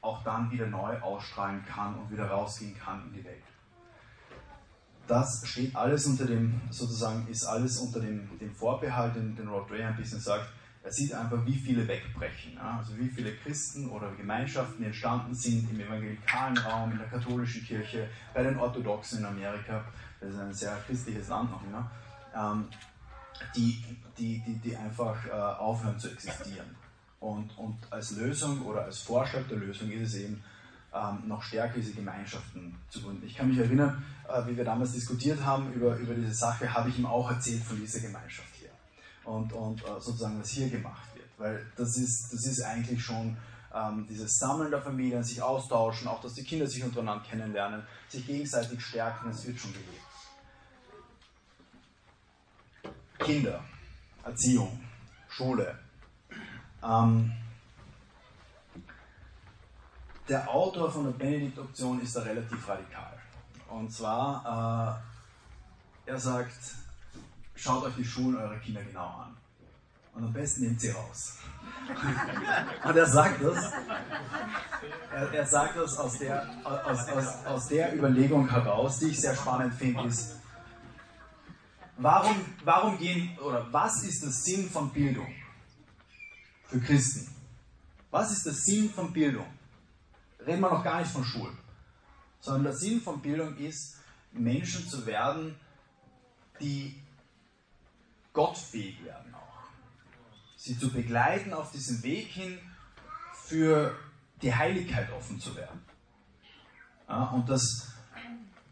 [0.00, 3.42] auch dann wieder neu ausstrahlen kann und wieder rausgehen kann in die Welt.
[5.08, 9.70] Das steht alles unter dem, sozusagen, ist alles unter dem, dem Vorbehalt, den, den Rod
[9.70, 10.48] Ray ein bisschen sagt,
[10.84, 12.54] er sieht einfach, wie viele wegbrechen.
[12.54, 12.78] Ja?
[12.78, 18.08] Also wie viele Christen oder Gemeinschaften entstanden sind im evangelikalen Raum, in der katholischen Kirche,
[18.34, 19.84] bei den Orthodoxen in Amerika.
[20.20, 21.90] Das ist ein sehr christliches Land noch immer.
[22.34, 22.68] Ähm,
[23.56, 23.82] die,
[24.18, 26.76] die, die, die einfach äh, aufhören zu existieren.
[27.20, 30.42] Und, und als Lösung oder als Vorschlag der Lösung ist es eben,
[30.94, 33.26] ähm, noch stärker diese Gemeinschaften zu gründen.
[33.26, 36.88] Ich kann mich erinnern, äh, wie wir damals diskutiert haben über, über diese Sache, habe
[36.88, 38.70] ich ihm auch erzählt von dieser Gemeinschaft hier
[39.24, 41.28] und, und äh, sozusagen, was hier gemacht wird.
[41.36, 43.36] Weil das ist, das ist eigentlich schon
[43.74, 48.26] ähm, dieses Sammeln der Familien, sich austauschen, auch dass die Kinder sich untereinander kennenlernen, sich
[48.26, 50.08] gegenseitig stärken, es wird schon gelebt.
[53.18, 53.62] Kinder,
[54.24, 54.80] Erziehung,
[55.28, 55.78] Schule.
[56.82, 57.32] Ähm,
[60.28, 63.18] der Autor von der Benedikt-Option ist da relativ radikal.
[63.68, 65.02] Und zwar,
[66.06, 66.74] äh, er sagt,
[67.54, 69.36] schaut euch die Schulen eurer Kinder genau an.
[70.14, 71.38] Und am besten nehmt sie raus.
[72.84, 73.72] Und er sagt das,
[75.12, 79.36] er, er sagt das aus der, aus, aus, aus der Überlegung heraus, die ich sehr
[79.36, 80.36] spannend finde, ist,
[81.96, 85.32] warum, warum gehen, oder was ist der Sinn von Bildung
[86.66, 87.30] für Christen?
[88.10, 89.46] Was ist der Sinn von Bildung?
[90.48, 91.58] Reden wir noch gar nicht von Schulen,
[92.40, 93.98] sondern der Sinn von Bildung ist,
[94.32, 95.54] Menschen zu werden,
[96.58, 96.98] die
[98.32, 99.68] gottfähig werden auch.
[100.56, 102.58] Sie zu begleiten auf diesem Weg hin,
[103.44, 103.94] für
[104.40, 105.82] die Heiligkeit offen zu werden.
[107.08, 107.92] Ja, und das,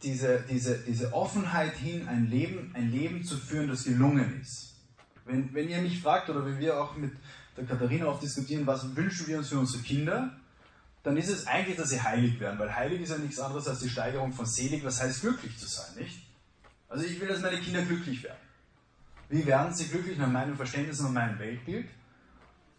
[0.02, 4.76] diese, diese, diese Offenheit hin, ein Leben, ein Leben zu führen, das gelungen ist.
[5.26, 7.12] Wenn, wenn ihr mich fragt, oder wenn wir auch mit
[7.54, 10.38] der Katharina oft diskutieren, was wünschen wir uns für unsere Kinder,
[11.06, 13.78] dann ist es eigentlich, dass sie heilig werden, weil heilig ist ja nichts anderes als
[13.78, 16.20] die Steigerung von selig, was heißt glücklich zu sein, nicht?
[16.88, 18.40] Also ich will, dass meine Kinder glücklich werden.
[19.28, 21.86] Wie werden sie glücklich nach meinem Verständnis und meinem Weltbild?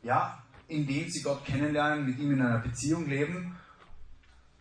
[0.04, 3.56] Ja, indem sie Gott kennenlernen, mit ihm in einer Beziehung leben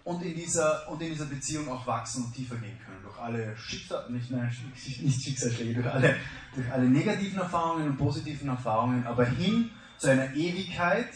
[0.04, 3.02] und in dieser, und in dieser Beziehung auch wachsen und tiefer gehen können.
[3.02, 4.30] Durch alle Schicksal, nicht,
[5.02, 6.14] nicht Schicksalsschläge, durch alle,
[6.54, 11.10] durch alle negativen Erfahrungen und positiven Erfahrungen, aber hin zu einer Ewigkeit,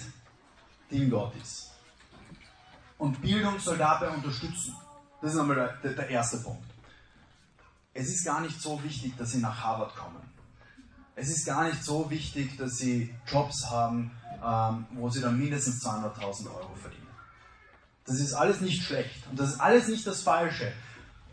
[0.90, 1.69] die in Gott ist.
[3.00, 4.76] Und Bildung soll dabei unterstützen.
[5.20, 6.64] Das ist einmal der, der erste Punkt.
[7.92, 10.30] Es ist gar nicht so wichtig, dass sie nach Harvard kommen
[11.20, 14.10] es ist gar nicht so wichtig, dass sie Jobs haben,
[14.42, 17.06] ähm, wo sie dann mindestens 200.000 Euro verdienen.
[18.06, 20.72] Das ist alles nicht schlecht und das ist alles nicht das Falsche,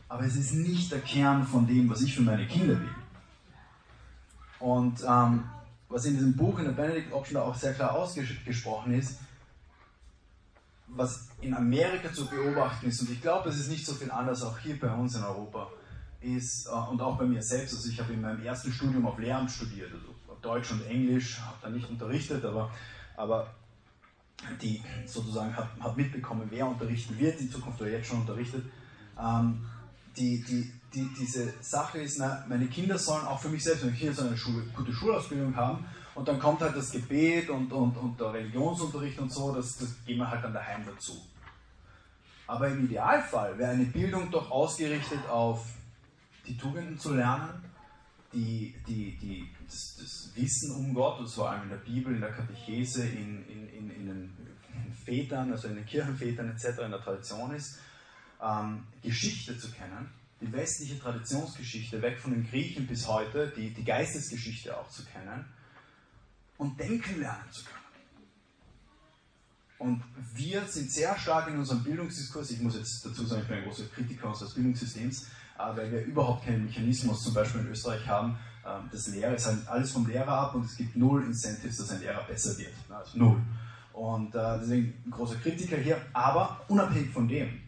[0.09, 2.95] aber es ist nicht der Kern von dem, was ich für meine Kinder will.
[4.59, 5.45] Und ähm,
[5.87, 9.19] was in diesem Buch in der Benedict Option auch sehr klar ausgesprochen ist,
[10.87, 14.41] was in Amerika zu beobachten ist, und ich glaube, es ist nicht so viel anders
[14.43, 15.69] auch hier bei uns in Europa,
[16.21, 19.19] ist, äh, und auch bei mir selbst, also ich habe in meinem ersten Studium auf
[19.19, 22.71] Lehramt studiert, also Deutsch und Englisch, habe da nicht unterrichtet, aber,
[23.15, 23.53] aber
[24.61, 28.63] die sozusagen habe hab mitbekommen, wer unterrichten wird, in Zukunft oder jetzt schon unterrichtet.
[29.19, 29.65] Ähm,
[30.15, 33.95] die, die, die, diese Sache ist, na, meine Kinder sollen auch für mich selbst, meine
[33.95, 35.85] Kinder sollen eine Schule, gute Schulausbildung haben
[36.17, 40.03] und dann kommt halt das Gebet und, und, und der Religionsunterricht und so, das, das
[40.03, 41.15] gehen wir halt dann daheim dazu.
[42.47, 45.63] Aber im Idealfall wäre eine Bildung doch ausgerichtet auf
[46.47, 47.63] die Tugenden zu lernen,
[48.33, 52.21] die, die, die, das, das, Wissen um Gott, und vor allem in der Bibel, in
[52.21, 54.35] der Katechese, in, in, in, in den
[55.05, 57.79] Vätern, also in den Kirchenvätern etc., in der Tradition ist,
[58.41, 60.09] ähm, Geschichte zu kennen,
[60.41, 65.45] die westliche Traditionsgeschichte, weg von den Griechen bis heute, die, die Geistesgeschichte auch zu kennen
[66.57, 67.77] und denken lernen zu können.
[69.79, 73.57] Und wir sind sehr stark in unserem Bildungsdiskurs, ich muss jetzt dazu sagen, ich bin
[73.57, 78.37] ein großer Kritiker unseres Bildungssystems, weil wir überhaupt keinen Mechanismus zum Beispiel in Österreich haben.
[78.65, 81.91] Ähm, das Lehrer ist halt alles vom Lehrer ab und es gibt null Incentives, dass
[81.91, 82.73] ein Lehrer besser wird.
[82.89, 83.41] Also null.
[83.93, 87.61] Und äh, deswegen ein großer Kritiker hier, aber unabhängig von dem,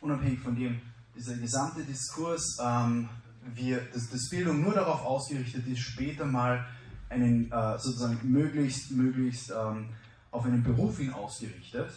[0.00, 0.80] unabhängig von dem,
[1.14, 3.08] dieser gesamte Diskurs, ähm,
[3.54, 6.66] wir, dass, dass Bildung nur darauf ausgerichtet ist, später mal
[7.12, 9.88] einen äh, sozusagen möglichst, möglichst ähm,
[10.30, 11.90] auf einen Beruf hin ausgerichtet,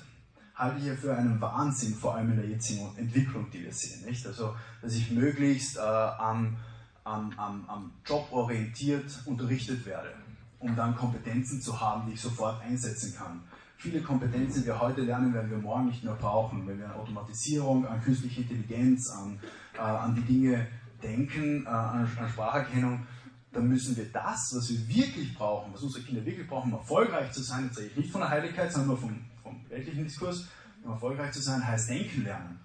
[0.56, 4.06] halte ich ja für einen Wahnsinn, vor allem in der jetzigen Entwicklung, die wir sehen.
[4.06, 4.26] Nicht?
[4.26, 6.56] Also, dass ich möglichst äh, am,
[7.04, 10.14] am, am, am Job orientiert unterrichtet werde,
[10.60, 13.42] um dann Kompetenzen zu haben, die ich sofort einsetzen kann.
[13.78, 16.66] Viele Kompetenzen, die wir heute lernen, werden wir morgen nicht mehr brauchen.
[16.66, 19.40] Wenn wir an Automatisierung, an künstliche Intelligenz, an,
[19.76, 20.68] äh, an die Dinge
[21.04, 23.06] denken, äh, an, an Spracherkennung,
[23.56, 27.32] dann müssen wir das, was wir wirklich brauchen, was unsere Kinder wirklich brauchen, um erfolgreich
[27.32, 30.48] zu sein, jetzt rede ich nicht von der Heiligkeit, sondern nur vom vom weltlichen Diskurs,
[30.84, 32.60] um erfolgreich zu sein, heißt denken lernen.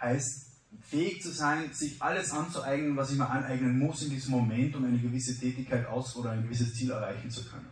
[0.00, 0.46] Heißt
[0.82, 4.84] fähig zu sein, sich alles anzueignen, was ich mir aneignen muss in diesem Moment, um
[4.84, 7.68] eine gewisse Tätigkeit aus oder ein gewisses Ziel erreichen zu können.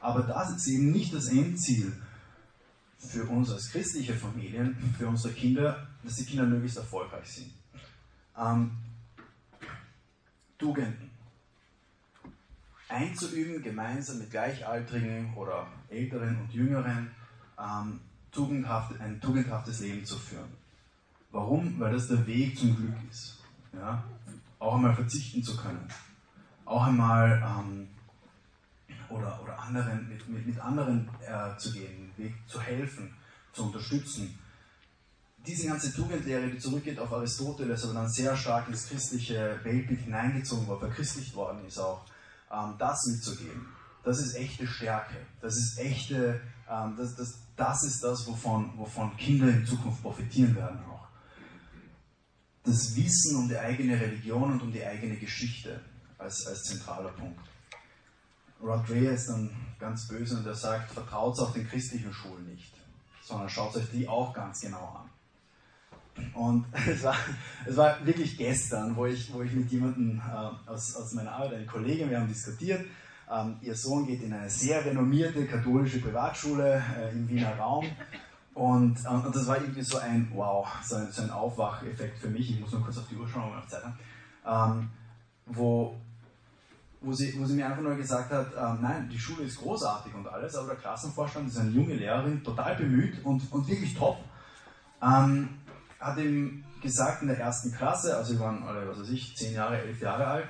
[0.00, 1.92] Aber das ist eben nicht das Endziel
[2.98, 7.52] für uns als christliche Familien, für unsere Kinder, dass die Kinder möglichst erfolgreich sind.
[8.36, 8.70] Ähm,
[10.58, 11.07] Tugenden.
[12.88, 17.10] Einzuüben, gemeinsam mit Gleichaltrigen oder Älteren und Jüngeren,
[17.58, 18.00] ähm,
[18.32, 20.52] tugendhaft, ein tugendhaftes Leben zu führen.
[21.30, 21.78] Warum?
[21.78, 23.38] Weil das der Weg zum Glück ist.
[23.72, 24.02] Ja?
[24.58, 25.86] Auch einmal verzichten zu können.
[26.64, 27.88] Auch einmal ähm,
[29.10, 33.14] oder, oder anderen, mit, mit, mit anderen äh, zu gehen, Weg zu helfen,
[33.52, 34.38] zu unterstützen.
[35.46, 40.66] Diese ganze Tugendlehre, die zurückgeht auf Aristoteles, aber dann sehr stark ins christliche Weltbild hineingezogen
[40.66, 42.04] wurde, verchristlicht worden ist auch,
[42.78, 43.66] das mitzugeben.
[44.04, 45.16] Das ist echte Stärke.
[45.40, 50.54] Das ist echte, ähm, das, das, das ist das, wovon, wovon Kinder in Zukunft profitieren
[50.54, 51.06] werden auch.
[52.64, 55.80] Das Wissen um die eigene Religion und um die eigene Geschichte
[56.18, 57.40] als, als zentraler Punkt.
[58.60, 62.74] Rod Ray ist dann ganz böse und er sagt, vertraut auch den christlichen Schulen nicht,
[63.22, 65.07] sondern schaut euch die auch ganz genau an.
[66.34, 67.16] Und es war,
[67.66, 71.54] es war wirklich gestern, wo ich, wo ich mit jemandem äh, aus, aus meiner Arbeit,
[71.54, 72.84] eine Kollegin, wir haben diskutiert,
[73.30, 77.86] ähm, ihr Sohn geht in eine sehr renommierte katholische Privatschule äh, im Wiener Raum.
[78.54, 82.28] Und, äh, und das war irgendwie so ein, wow, so ein, so ein Aufwacheffekt für
[82.28, 82.50] mich.
[82.50, 83.98] Ich muss nur kurz auf die Uhr schauen, wir noch Zeit haben.
[84.46, 84.88] Ähm,
[85.46, 85.96] wo,
[87.00, 90.14] wo, sie, wo sie mir einfach nur gesagt hat, ähm, nein, die Schule ist großartig
[90.14, 94.18] und alles, aber der Klassenvorstand ist eine junge Lehrerin, total bemüht und, und wirklich top.
[95.02, 95.50] Ähm,
[96.00, 99.54] hat ihm gesagt in der ersten Klasse, also wir waren alle, was weiß ich, zehn
[99.54, 100.48] Jahre, elf Jahre alt,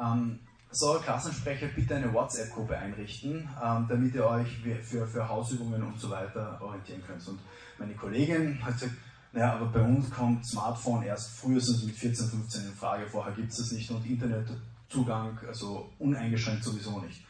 [0.00, 5.98] ähm, soll Klassensprecher bitte eine WhatsApp-Gruppe einrichten, ähm, damit ihr euch für, für Hausübungen und
[5.98, 7.26] so weiter orientieren könnt.
[7.26, 7.40] Und
[7.78, 8.94] meine Kollegin hat gesagt,
[9.32, 13.50] naja, aber bei uns kommt Smartphone erst frühestens mit 14, 15 in Frage, vorher gibt
[13.50, 17.24] es das nicht und Internetzugang, also uneingeschränkt sowieso nicht.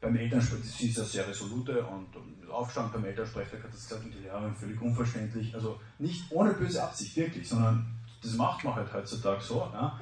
[0.00, 4.14] Beim Elternsprecher, ist ja sehr resolute und, und Aufstand beim Elternsprecher hat das gesagt und
[4.14, 7.86] die Lehrerin völlig unverständlich, also nicht ohne böse Absicht, wirklich, sondern
[8.22, 9.68] das macht man halt heutzutage so.
[9.72, 9.98] Ja.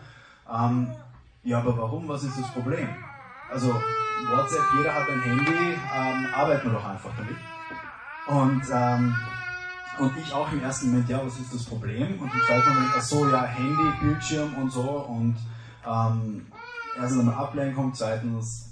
[0.52, 0.92] Ähm,
[1.42, 2.08] ja, aber warum?
[2.08, 2.88] Was ist das Problem?
[3.50, 3.68] Also
[4.28, 7.36] WhatsApp, jeder hat ein Handy, ähm, arbeiten wir doch einfach damit.
[8.26, 9.16] Und, ähm,
[9.98, 12.20] und ich auch im ersten Moment, ja, was ist das Problem?
[12.20, 14.82] Und im zweiten Moment, ach so, ja, Handy, Bildschirm und so.
[14.82, 15.36] Und
[15.86, 16.46] ähm,
[16.96, 18.70] erstens einmal Ablenkung, zweitens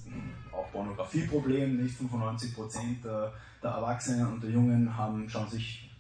[0.53, 5.91] auch Pornografieproblem, nicht 95% der, der Erwachsenen und der Jungen haben, schauen sich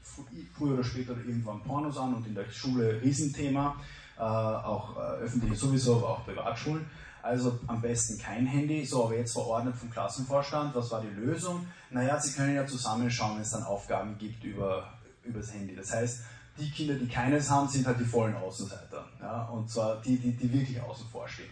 [0.56, 3.76] früher oder später irgendwann Pornos an und in der Schule Riesenthema.
[4.18, 6.86] Äh, auch äh, öffentliche sowieso, aber auch Privatschulen.
[7.22, 8.84] Also am besten kein Handy.
[8.84, 11.66] So, aber jetzt verordnet vom Klassenvorstand, was war die Lösung?
[11.90, 14.92] Naja, Sie können ja zusammenschauen, wenn es dann Aufgaben gibt über,
[15.22, 15.76] über das Handy.
[15.76, 16.22] Das heißt,
[16.58, 19.04] die Kinder, die keines haben, sind halt die vollen Außenseiter.
[19.20, 19.44] Ja?
[19.44, 21.50] Und zwar die, die, die wirklich außen vor stehen.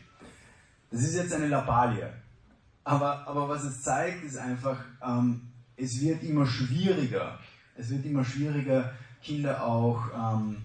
[0.91, 2.13] Das ist jetzt eine Labalie.
[2.83, 7.39] Aber, aber was es zeigt, ist einfach, ähm, es wird immer schwieriger.
[7.77, 10.57] Es wird immer schwieriger, Kinder auch ähm,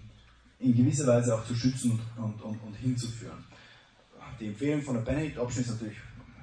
[0.58, 3.44] in gewisser Weise auch zu schützen und, und, und, hinzuführen.
[4.38, 5.98] Die Empfehlung von der Benedict Option ist natürlich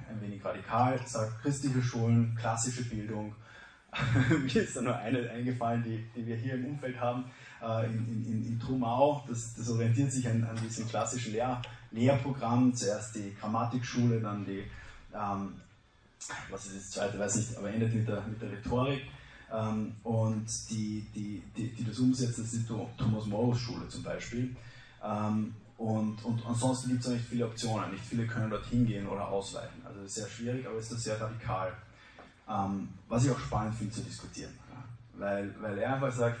[0.08, 3.34] ein wenig radikal, sagt christliche Schulen, klassische Bildung.
[4.42, 7.24] Mir ist da nur eine eingefallen, die, die wir hier im Umfeld haben,
[7.60, 9.24] äh, in, in, in Trumau.
[9.28, 12.72] Das, das orientiert sich an, an diesem klassischen Lehr Lehrprogramm.
[12.74, 14.62] Zuerst die Grammatikschule, dann die,
[15.12, 15.54] ähm,
[16.50, 19.02] was ist das zweite, weiß nicht, aber endet mit der, mit der Rhetorik.
[19.52, 24.02] Ähm, und die, die, die, die das umsetzen, das ist die Thomas Morus Schule zum
[24.02, 24.54] Beispiel.
[25.02, 27.90] Ähm, und, und ansonsten gibt es nicht viele Optionen.
[27.90, 29.80] Nicht viele können dorthin gehen oder ausweichen.
[29.84, 31.72] Also das ist sehr schwierig, aber ist sehr radikal.
[32.48, 34.52] Ähm, was ich auch spannend finde zu diskutieren.
[35.14, 36.38] Weil, weil er einfach sagt,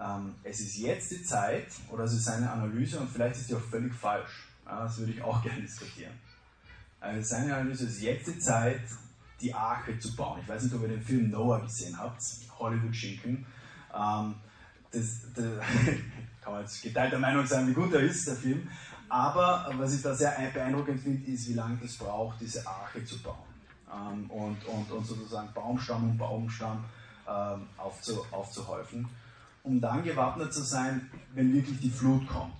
[0.00, 3.54] ähm, es ist jetzt die Zeit, oder es ist seine Analyse und vielleicht ist die
[3.54, 4.46] auch völlig falsch.
[4.64, 6.12] Ja, das würde ich auch gerne diskutieren.
[7.00, 8.80] Also seine Analyse ist jetzt die Zeit,
[9.40, 10.40] die Arche zu bauen.
[10.42, 12.22] Ich weiß nicht, ob ihr den Film Noah gesehen habt,
[12.58, 13.46] Hollywood-Schinken.
[13.94, 14.34] Ähm,
[14.90, 15.44] das, das
[16.40, 18.68] kann man jetzt geteilter Meinung sein, wie gut er ist, der Film.
[19.08, 23.22] Aber was ich da sehr beeindruckend finde, ist, wie lange es braucht, diese Arche zu
[23.22, 23.36] bauen.
[23.90, 26.84] Ähm, und, und, und sozusagen Baumstamm um Baumstamm
[27.26, 29.08] ähm, aufzu, aufzuhäufen,
[29.62, 32.54] um dann gewappnet zu sein, wenn wirklich die Flut kommt.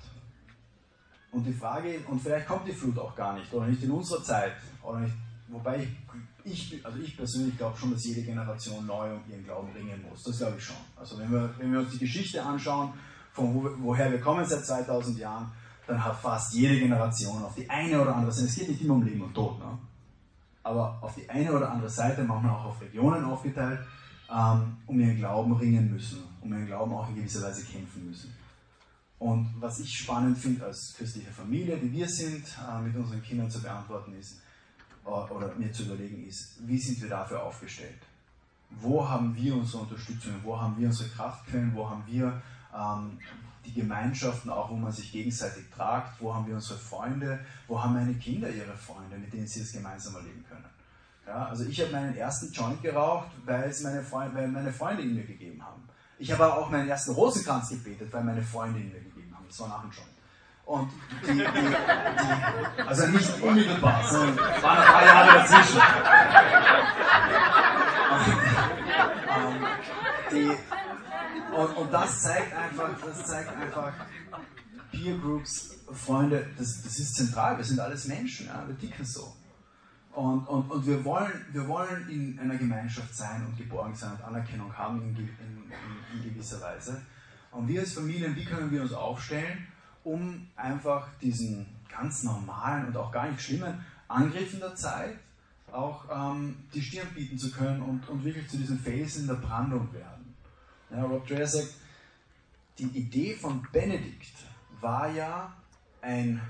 [1.31, 4.23] Und die Frage, und vielleicht kommt die Flut auch gar nicht, oder nicht in unserer
[4.23, 5.15] Zeit, oder nicht,
[5.49, 5.89] wobei ich
[6.51, 10.23] ich, also ich persönlich glaube schon, dass jede Generation neu um ihren Glauben ringen muss.
[10.25, 10.77] Das glaube ich schon.
[10.97, 12.93] Also wenn wir, wenn wir uns die Geschichte anschauen,
[13.33, 15.51] von wo, woher wir kommen seit 2000 Jahren,
[15.87, 18.95] dann hat fast jede Generation auf die eine oder andere Seite, es geht nicht immer
[18.95, 19.79] um Leben und Tod, ne?
[20.63, 23.81] aber auf die eine oder andere Seite, manchmal auch auf Regionen aufgeteilt,
[24.31, 28.35] ähm, um ihren Glauben ringen müssen, um ihren Glauben auch in gewisser Weise kämpfen müssen.
[29.19, 33.51] Und was ich spannend finde als christliche Familie, die wir sind, äh, mit unseren Kindern
[33.51, 34.41] zu beantworten ist,
[35.05, 37.99] oder mir zu überlegen ist, wie sind wir dafür aufgestellt?
[38.71, 40.35] Wo haben wir unsere Unterstützung?
[40.43, 41.75] Wo haben wir unsere Kraftquellen?
[41.75, 42.43] Wo haben wir
[42.77, 43.19] ähm,
[43.65, 46.21] die Gemeinschaften auch, wo man sich gegenseitig tragt?
[46.21, 47.41] Wo haben wir unsere Freunde?
[47.67, 50.65] Wo haben meine Kinder ihre Freunde, mit denen sie es gemeinsam erleben können?
[51.27, 55.03] Ja, also ich habe meinen ersten Joint geraucht, weil, es meine Freunde, weil meine Freunde
[55.03, 55.83] ihn mir gegeben haben.
[56.19, 59.45] Ich habe auch meinen ersten Rosenkranz gebetet, weil meine Freunde ihn mir gegeben haben.
[59.47, 60.18] Das war nach dem Joint.
[60.69, 60.91] Und
[61.27, 65.81] die, die, die also nicht unmittelbar, sondern waren paar Jahre dazwischen.
[69.31, 69.67] Und, ähm,
[70.31, 73.95] die, und, und das zeigt einfach, das zeigt einfach,
[74.93, 79.35] Peer Groups, Freunde, das, das ist zentral, wir sind alles Menschen, ja, wir ticken so.
[80.13, 84.23] Und, und, und wir, wollen, wir wollen in einer Gemeinschaft sein und geborgen sein und
[84.23, 85.73] Anerkennung haben in, in,
[86.13, 87.01] in gewisser Weise.
[87.53, 89.67] Und wir als Familien, wie können wir uns aufstellen,
[90.09, 95.19] um einfach diesen ganz normalen und auch gar nicht schlimmen Angriffen der Zeit
[95.71, 99.93] auch ähm, die Stirn bieten zu können und, und wirklich zu diesen Felsen der Brandung
[99.93, 100.35] werden.
[100.91, 101.75] Ja, Rob Dreher sagt,
[102.79, 104.33] die Idee von Benedikt
[104.81, 105.55] war ja
[106.01, 106.41] ein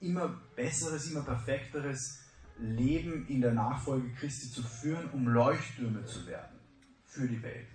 [0.00, 2.24] immer besseres, immer perfekteres
[2.58, 6.58] Leben in der Nachfolge Christi zu führen, um Leuchttürme zu werden
[7.04, 7.68] für die Welt.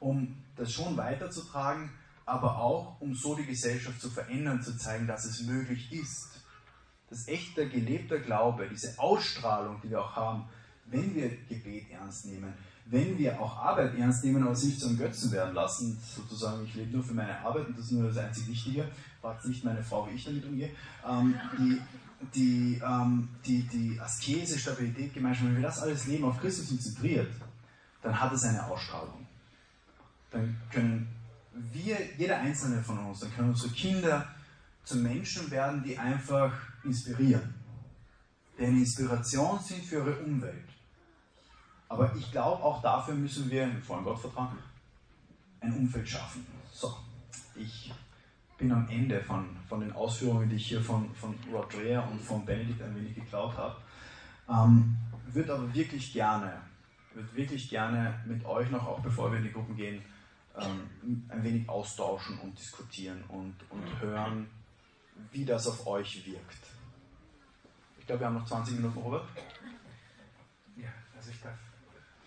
[0.00, 1.90] Um das schon weiterzutragen,
[2.24, 6.28] aber auch um so die Gesellschaft zu verändern, zu zeigen, dass es möglich ist.
[7.10, 10.44] Dass echter, gelebter Glaube, diese Ausstrahlung, die wir auch haben,
[10.86, 12.52] wenn wir Gebet ernst nehmen,
[12.86, 16.74] wenn wir auch Arbeit ernst nehmen, aber es nicht zum Götzen werden lassen, sozusagen, ich
[16.74, 18.88] lebe nur für meine Arbeit und das ist nur das einzig Wichtige,
[19.20, 20.70] fragt nicht meine Frau, wie ich damit umgehe,
[21.08, 21.80] ähm, die,
[22.34, 27.32] die, ähm, die, die Askese, Stabilität, Gemeinschaft, wenn wir das alles leben, auf Christus konzentriert,
[28.02, 29.26] dann hat es eine Ausstrahlung.
[30.30, 31.08] Dann können
[31.54, 34.26] wir, jeder einzelne von uns, dann können unsere Kinder
[34.84, 36.52] zu Menschen werden, die einfach
[36.84, 37.54] inspirieren,
[38.58, 40.68] die eine Inspiration sind für ihre Umwelt.
[41.88, 44.58] Aber ich glaube, auch dafür müssen wir, vor allem Gott vertrauen,
[45.60, 46.46] ein Umfeld schaffen.
[46.72, 46.96] So,
[47.54, 47.92] ich
[48.56, 52.44] bin am Ende von, von den Ausführungen, die ich hier von, von Rodrea und von
[52.44, 53.76] Benedikt ein wenig geklaut habe.
[54.48, 54.96] Ähm,
[55.32, 56.60] würde aber wirklich gerne,
[57.12, 60.02] würde wirklich gerne mit euch noch, auch bevor wir in die Gruppen gehen,
[60.56, 64.50] ähm, ein wenig austauschen und diskutieren und, und hören,
[65.30, 66.66] wie das auf euch wirkt.
[67.98, 69.28] Ich glaube, wir haben noch 20 Minuten, Robert.
[70.76, 71.58] Ja, also ich darf,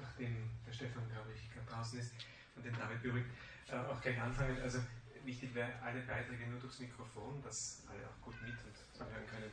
[0.01, 2.13] nachdem der Stefan, glaube ich, gerade draußen ist
[2.55, 3.29] und den David beruhigt,
[3.69, 4.57] äh, auch gleich anfangen.
[4.61, 4.79] Also
[5.25, 9.51] wichtig wäre alle Beiträge nur durchs Mikrofon, dass alle auch gut mit und zuhören können.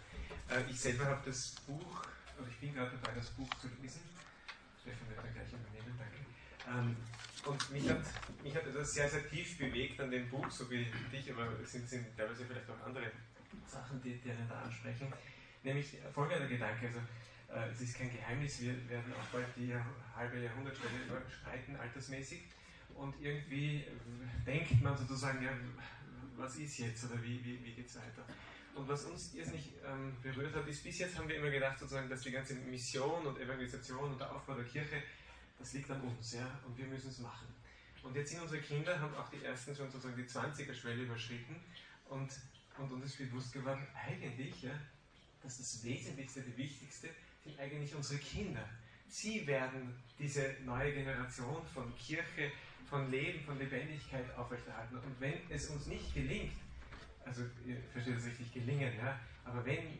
[0.48, 2.06] Äh, ich selber habe das Buch,
[2.38, 4.00] oder ich bin gerade dabei, das Buch zu lesen.
[4.80, 6.18] Stefan wird dann gleich übernehmen, danke.
[6.68, 6.96] Ähm,
[7.44, 8.02] und mich hat,
[8.42, 11.72] mich hat das sehr, sehr tief bewegt an dem Buch, so wie dich, aber es
[11.72, 13.10] sind, sind teilweise vielleicht auch andere
[13.66, 15.12] Sachen, die, die einen da ansprechen.
[15.62, 17.00] Nämlich folgender Gedanke, also
[17.48, 19.74] äh, es ist kein Geheimnis, wir werden auch bald die
[20.16, 22.42] halbe Jahrhundertschwelle überschreiten, altersmäßig.
[22.94, 23.84] Und irgendwie
[24.46, 25.50] denkt man sozusagen, ja,
[26.36, 28.24] was ist jetzt oder wie, wie, wie geht es weiter?
[28.74, 32.08] Und was uns irrsinnig ähm, berührt hat, ist, bis jetzt haben wir immer gedacht, sozusagen,
[32.08, 35.02] dass die ganze Mission und Evangelisation und der Aufbau der Kirche
[35.58, 37.46] das liegt an uns, ja, und wir müssen es machen.
[38.02, 41.56] Und jetzt sind unsere Kinder, haben auch die ersten schon sozusagen die 20er-Schwelle überschritten
[42.08, 42.30] und,
[42.78, 44.72] und uns ist bewusst geworden, eigentlich, ja,
[45.42, 47.10] dass das Wesentlichste, das Wichtigste
[47.44, 48.68] sind eigentlich unsere Kinder.
[49.08, 52.50] Sie werden diese neue Generation von Kirche,
[52.88, 54.96] von Leben, von Lebendigkeit aufrechterhalten.
[54.96, 56.52] Und wenn es uns nicht gelingt,
[57.24, 59.98] also ihr versteht das richtig, gelingen, ja, aber wenn,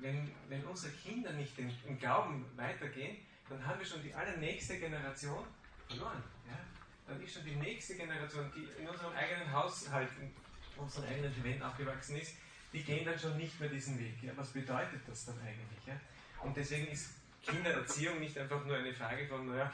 [0.00, 3.16] wenn, wenn unsere Kinder nicht im Glauben weitergehen,
[3.48, 5.44] dann haben wir schon die allernächste Generation
[5.86, 6.22] verloren.
[6.48, 6.58] Ja?
[7.06, 10.32] Dann ist schon die nächste Generation, die in unserem eigenen Haushalt, in
[10.76, 12.36] unserem eigenen Event aufgewachsen ist,
[12.72, 14.22] die gehen dann schon nicht mehr diesen Weg.
[14.22, 14.32] Ja?
[14.36, 15.86] Was bedeutet das dann eigentlich?
[15.86, 16.00] Ja?
[16.42, 17.10] Und deswegen ist
[17.42, 19.70] Kindererziehung nicht einfach nur eine Frage von, naja,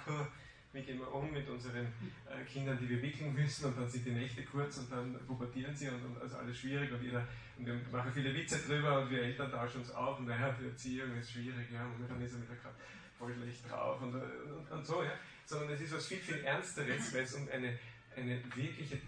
[0.72, 4.06] wie gehen wir um mit unseren äh, Kindern, die wir wickeln müssen und dann sind
[4.06, 7.26] die Nächte kurz und dann pubertieren sie und, und also alles schwierig und, jeder,
[7.58, 10.66] und wir machen viele Witze drüber und wir Eltern tauschen uns auf und naja, die
[10.66, 14.70] Erziehung ist schwierig, ja, und dann ist er wieder gerade voll schlecht drauf und, und,
[14.70, 15.12] und, so, ja.
[15.44, 17.78] Sondern es ist was viel, viel Ernsteres, weil es um eine,
[18.16, 18.98] eine wirkliche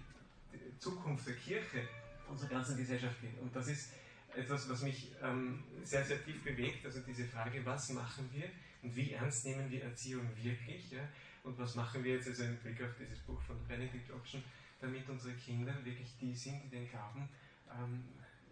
[0.78, 1.88] Zukunft der Kirche
[2.28, 3.38] unserer ganzen Gesellschaft geht.
[3.40, 3.92] Und das ist
[4.34, 8.48] etwas, was mich ähm, sehr, sehr tief bewegt, also diese Frage, was machen wir
[8.82, 11.06] und wie ernst nehmen wir Erziehung wirklich, ja?
[11.44, 14.42] und was machen wir jetzt, also im Blick auf dieses Buch von Benedict Option,
[14.80, 17.28] damit unsere Kinder wirklich die sind, die den Glauben
[17.70, 18.04] ähm,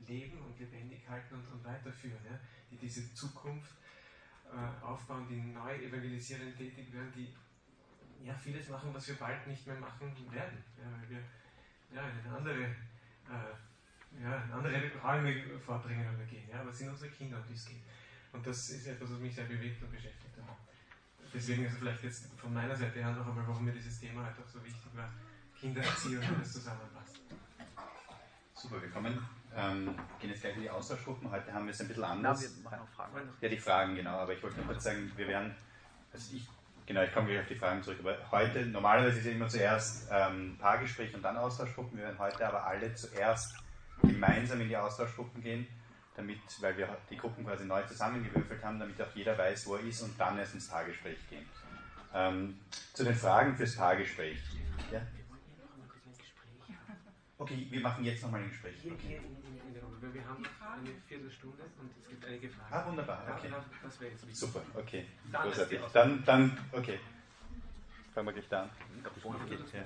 [0.06, 2.38] leben und lebendig halten und, und weiterführen, ja?
[2.70, 3.72] die diese Zukunft
[4.50, 7.32] äh, aufbauen, die neu evangelisierend tätig werden, die
[8.24, 11.22] ja, vieles machen, was wir bald nicht mehr machen werden, ja, weil wir
[11.94, 16.48] ja, in eine andere, äh, ja, in andere Räume vordringen oder gehen.
[16.48, 17.82] Ja, aber es sind unsere Kinder, um die es geht.
[18.32, 20.56] Und das ist etwas, was mich sehr bewegt und beschäftigt hat.
[21.32, 24.24] Deswegen ist es vielleicht jetzt von meiner Seite her noch einmal, warum mir dieses Thema
[24.24, 25.12] halt auch so wichtig war.
[25.58, 27.20] Kindererziehung, wie das zusammenpasst.
[28.54, 31.30] Super, wir kommen ähm, gehen jetzt gleich in die Austauschgruppen.
[31.30, 32.42] Heute haben wir es ein bisschen anders.
[32.42, 33.28] Ja, wir machen auch Fragen.
[33.40, 34.18] Ja, die Fragen, genau.
[34.18, 35.54] Aber ich wollte nur kurz sagen, wir werden,
[36.12, 36.48] also ich,
[36.86, 37.98] genau, ich komme gleich auf die Fragen zurück.
[38.00, 41.98] Aber heute, normalerweise ist ja immer zuerst ähm, Paargespräch und dann Austauschgruppen.
[41.98, 43.56] Wir werden heute aber alle zuerst
[44.02, 45.66] gemeinsam in die Austauschgruppen gehen,
[46.14, 49.82] damit, weil wir die Gruppen quasi neu zusammengewürfelt haben, damit auch jeder weiß, wo er
[49.82, 51.46] ist und dann erst ins Tagesgespräch gehen.
[52.14, 52.58] Ähm,
[52.92, 54.38] zu den Fragen fürs Tagesgespräch.
[54.90, 55.00] Ja?
[57.40, 58.76] Okay, wir machen jetzt nochmal ein Gespräch.
[58.84, 59.18] Okay.
[60.12, 62.74] Wir haben eine Viertelstunde und es gibt einige Fragen.
[62.74, 63.50] Ah, wunderbar, okay.
[63.82, 64.38] Das wäre jetzt wichtig.
[64.38, 65.06] Super, okay.
[65.32, 65.80] Großartig.
[65.94, 67.00] Dann, dann, okay.
[68.12, 68.70] Fangen wir gleich da an.
[69.72, 69.84] Ja.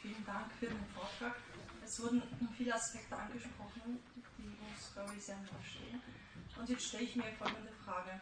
[0.00, 1.34] Vielen Dank für den Vortrag.
[1.84, 2.22] Es wurden
[2.56, 3.98] viele Aspekte angesprochen,
[4.38, 6.00] die uns, glaube ich, sehr stehen.
[6.56, 8.20] Und jetzt stelle ich mir folgende Frage.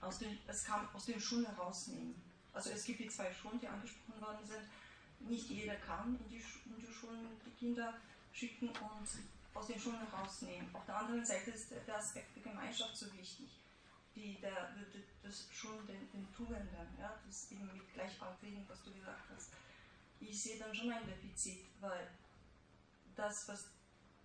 [0.00, 2.27] Aus den, es kam aus den Schulen herausnehmen.
[2.58, 5.30] Also es gibt die zwei Schulen, die angesprochen worden sind.
[5.30, 7.94] Nicht jeder kann in die, in die Schulen die Kinder
[8.32, 9.08] schicken und
[9.54, 10.68] aus den Schulen herausnehmen.
[10.74, 13.48] Auf der anderen Seite ist der Aspekt der Gemeinschaft so wichtig.
[14.16, 14.74] Die, der,
[15.22, 19.52] das schon den, den Tugenden, ja, das eben mit Gleichaltrigen, was du gesagt hast.
[20.18, 22.08] Ich sehe dann schon ein Defizit, weil
[23.14, 23.68] das, was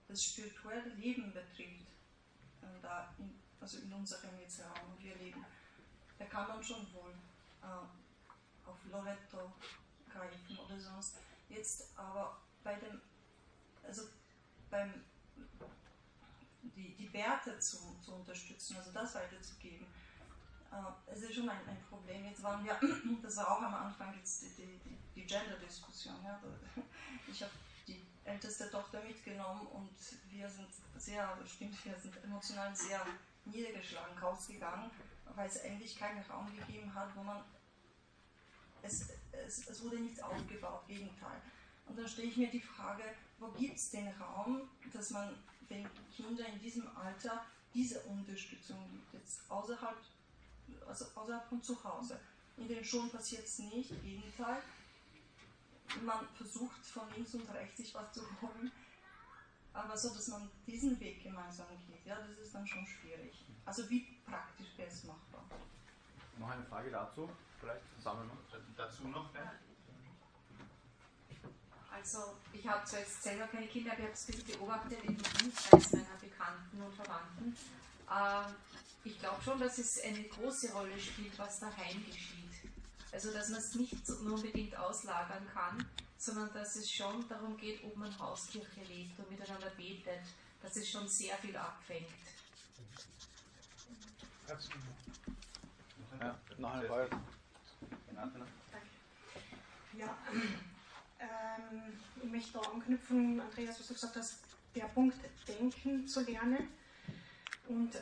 [0.08, 1.86] das spirituelle Leben betrifft,
[2.64, 5.46] äh, da in, also in unserem Raum, wo wir leben,
[6.18, 7.14] da kann man schon wohl
[7.62, 8.03] äh,
[8.66, 9.54] auf Loretto
[10.10, 11.18] greifen oder sonst.
[11.50, 13.02] Jetzt aber bei dem,
[13.84, 14.04] also
[14.70, 15.04] beim,
[16.62, 19.88] die, die Werte zu, zu unterstützen, also das weiterzugeben,
[20.72, 22.26] äh, es ist schon ein, ein Problem.
[22.26, 22.80] Jetzt waren wir,
[23.22, 26.16] das war auch am Anfang jetzt die, die, die Gender-Diskussion.
[26.24, 26.40] Ja.
[27.28, 27.52] Ich habe
[27.88, 29.96] die älteste Tochter mitgenommen und
[30.30, 33.02] wir sind sehr, stimmt, wir sind emotional sehr
[33.46, 34.92] niedergeschlagen rausgegangen,
[35.36, 37.44] weil es endlich keinen Raum gegeben hat, wo man
[38.84, 41.42] es, es, es wurde nichts aufgebaut, Gegenteil.
[41.88, 43.04] Und dann stelle ich mir die Frage,
[43.40, 45.36] wo gibt es den Raum, dass man
[45.70, 49.98] den Kindern in diesem Alter diese Unterstützung gibt, jetzt außerhalb,
[50.88, 52.20] also außerhalb von zu Hause.
[52.58, 54.62] In den Schulen passiert es nicht, Gegenteil.
[56.04, 58.72] Man versucht von links und rechts sich was zu holen,
[59.74, 63.46] aber so, dass man diesen Weg gemeinsam geht, ja, das ist dann schon schwierig.
[63.66, 65.44] Also wie praktisch wäre es machbar?
[66.38, 67.30] Noch eine Frage dazu,
[67.64, 69.34] vielleicht sammeln wir dazu noch.
[69.34, 69.54] Ja?
[71.92, 75.00] Also ich habe zwar jetzt selber keine Kinder, aber ich habe es ein bisschen beobachtet
[75.04, 77.56] im Umkreis meiner Bekannten und Verwandten.
[78.10, 78.52] Äh,
[79.06, 82.72] ich glaube schon, dass es eine große Rolle spielt, was daheim geschieht.
[83.12, 85.86] Also dass man es nicht unbedingt auslagern kann,
[86.18, 90.24] sondern dass es schon darum geht, ob man Hauskirche lebt und miteinander betet,
[90.62, 92.08] dass es schon sehr viel abfängt.
[96.20, 96.88] Ja, noch eine
[99.98, 100.18] Ja,
[101.20, 104.40] ähm, ich möchte da anknüpfen, Andreas, was du gesagt hast,
[104.76, 106.68] der Punkt Denken zu lernen.
[107.68, 108.02] Und äh,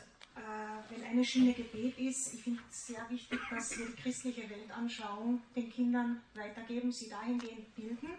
[0.88, 5.42] wenn eine Schiene Gebet ist, ich finde es sehr wichtig, dass wir die christliche Weltanschauung
[5.54, 8.10] den Kindern weitergeben, sie dahingehend bilden.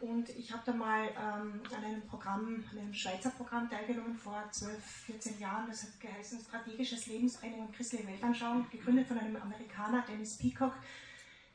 [0.00, 4.44] Und ich habe da mal ähm, an einem Programm, an einem Schweizer Programm teilgenommen vor
[4.50, 5.66] 12, 14 Jahren.
[5.68, 10.74] Das hat geheißen Strategisches Lebenstraining und christliche Weltanschauung, gegründet von einem Amerikaner, Dennis Peacock,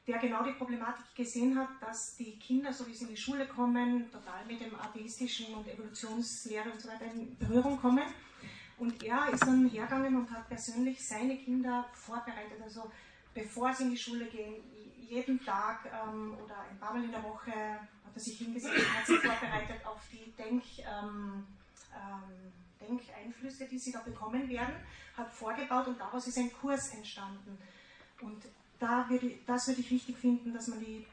[0.07, 3.47] der genau die Problematik gesehen hat, dass die Kinder, so wie sie in die Schule
[3.47, 8.03] kommen, total mit dem atheistischen und Evolutionslehre und so weiter in Berührung kommen
[8.81, 12.59] und er ist dann hergegangen und hat persönlich seine Kinder vorbereitet.
[12.63, 12.91] Also
[13.31, 14.55] bevor sie in die Schule gehen,
[14.97, 18.97] jeden Tag ähm, oder ein paar Mal in der Woche hat er sich hingesetzt und
[18.97, 21.45] hat sich vorbereitet auf die Denk, ähm,
[21.93, 24.73] ähm, Denkeinflüsse, die sie da bekommen werden,
[25.15, 27.59] hat vorgebaut und daraus ist ein Kurs entstanden.
[28.19, 28.43] Und
[28.81, 31.05] da würde, das würde ich wichtig finden, dass man die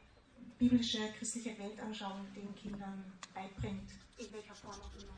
[0.58, 3.04] biblische christliche Weltanschauung den Kindern
[3.34, 5.12] beibringt, in welcher Form auch immer.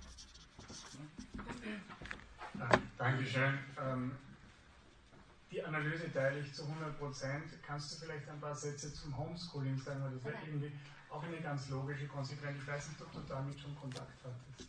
[2.99, 3.59] Dankeschön.
[3.81, 4.13] Ähm,
[5.51, 7.45] die Analyse teile ich zu 100 Prozent.
[7.65, 10.03] Kannst du vielleicht ein paar Sätze zum Homeschooling sagen?
[10.03, 10.73] Weil das wäre irgendwie
[11.09, 12.59] auch eine ganz logische Konsequenz.
[12.61, 14.69] Ich weiß nicht, ob du damit schon Kontakt hattest.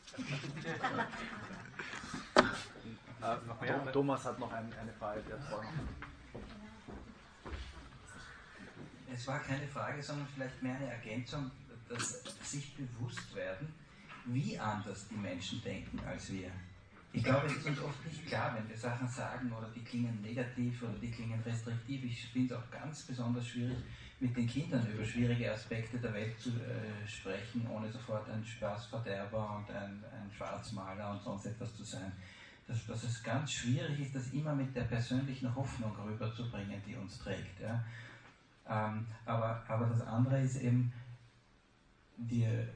[3.61, 5.21] äh, Thomas hat noch ein, eine Frage.
[5.23, 5.39] Der
[9.13, 11.51] es war keine Frage, sondern vielleicht mehr eine Ergänzung,
[11.89, 13.67] dass sich bewusst werden,
[14.25, 16.51] wie anders die Menschen denken als wir.
[17.13, 20.21] Ich glaube, es ist uns oft nicht klar, wenn wir Sachen sagen oder die klingen
[20.21, 22.05] negativ oder die klingen restriktiv.
[22.05, 23.77] Ich finde es auch ganz besonders schwierig,
[24.21, 29.57] mit den Kindern über schwierige Aspekte der Welt zu äh, sprechen, ohne sofort ein Spaßverderber
[29.57, 32.11] und ein, ein Schwarzmaler und sonst etwas zu sein.
[32.67, 37.19] Dass, dass es ganz schwierig ist, das immer mit der persönlichen Hoffnung rüberzubringen, die uns
[37.19, 37.59] trägt.
[37.59, 37.83] Ja.
[38.67, 40.93] Ähm, aber, aber das andere ist eben,
[42.17, 42.67] wir,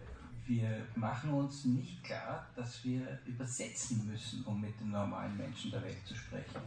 [0.45, 5.83] wir machen uns nicht klar, dass wir übersetzen müssen, um mit den normalen Menschen der
[5.83, 6.61] Welt zu sprechen.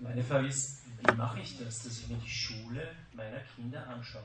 [0.00, 4.24] Meine Frage ist, wie mache ich das, dass ich mir die Schule meiner Kinder anschaue.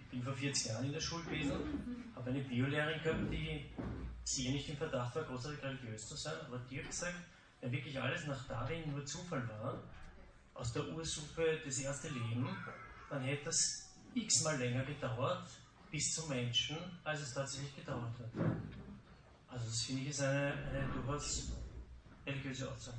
[0.00, 1.52] Ich bin vor 40 Jahren in der Schule gewesen,
[2.14, 3.70] habe eine Biolehrerin gehabt, die
[4.22, 7.14] sicher nicht im Verdacht war, großartig religiös zu sein, aber die hat gesagt,
[7.64, 9.82] wenn wirklich alles nach Darwin nur Zufall war,
[10.52, 12.46] aus der Ursuppe das erste Leben,
[13.08, 15.48] dann hätte das x-mal länger gedauert
[15.90, 18.46] bis zum Menschen, als es tatsächlich gedauert hat.
[19.48, 21.52] Also das finde ich ist eine, eine durchaus
[22.26, 22.98] religiöse Aussage.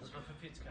[0.00, 0.62] das war für 40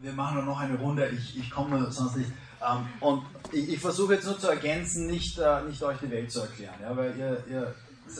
[0.00, 2.30] Wir machen noch eine Runde, ich, ich komme sonst nicht.
[2.64, 6.30] Ähm, und ich, ich versuche jetzt nur zu ergänzen, nicht, äh, nicht euch die Welt
[6.30, 7.74] zu erklären, ja, weil ihr, ihr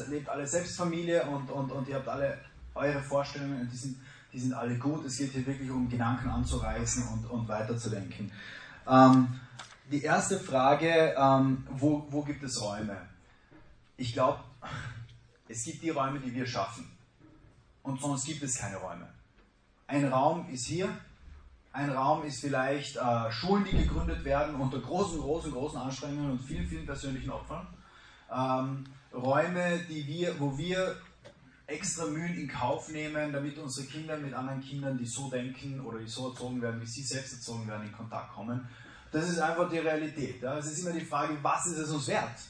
[0.09, 2.41] lebt alle selbst Familie und, und, und ihr habt alle
[2.75, 3.97] eure Vorstellungen die sind,
[4.33, 5.05] die sind alle gut.
[5.05, 8.33] Es geht hier wirklich um Gedanken anzureißen und, und weiterzudenken.
[8.89, 9.41] Ähm,
[9.91, 12.97] die erste Frage, ähm, wo, wo gibt es Räume?
[13.97, 14.41] Ich glaube,
[15.49, 16.91] es gibt die Räume, die wir schaffen.
[17.83, 19.09] Und sonst gibt es keine Räume.
[19.87, 20.89] Ein Raum ist hier,
[21.73, 26.41] ein Raum ist vielleicht äh, Schulen, die gegründet werden unter großen, großen, großen Anstrengungen und
[26.41, 27.67] vielen, vielen persönlichen Opfern.
[28.31, 30.97] Ähm, Räume, die wir, wo wir
[31.73, 35.99] extra Mühen in Kauf nehmen, damit unsere Kinder mit anderen Kindern, die so denken oder
[35.99, 38.69] die so erzogen werden, wie sie selbst erzogen werden, in Kontakt kommen.
[39.11, 40.41] Das ist einfach die Realität.
[40.41, 40.59] Ja.
[40.59, 42.41] Es ist immer die Frage, was ist es uns wert?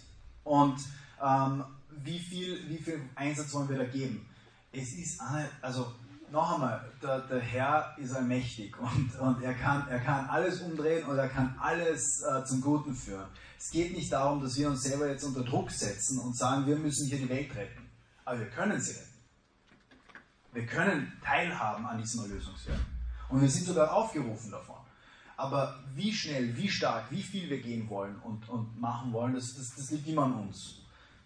[0.44, 0.78] Und
[1.22, 1.64] ähm,
[2.02, 4.26] wie, viel, wie viel Einsatz wollen wir da geben?
[4.72, 5.20] Es ist,
[5.60, 5.92] also
[6.30, 11.04] noch einmal, der, der Herr ist allmächtig und, und er, kann, er kann alles umdrehen
[11.06, 13.26] und er kann alles äh, zum Guten führen.
[13.58, 16.76] Es geht nicht darum, dass wir uns selber jetzt unter Druck setzen und sagen, wir
[16.76, 17.88] müssen hier die Welt retten.
[18.24, 19.11] Aber wir können sie retten.
[20.52, 22.78] Wir können teilhaben an diesem Erlösungswerk.
[23.28, 24.76] Und wir sind sogar aufgerufen davon.
[25.36, 29.54] Aber wie schnell, wie stark, wie viel wir gehen wollen und, und machen wollen, das,
[29.56, 30.82] das, das liegt immer an uns.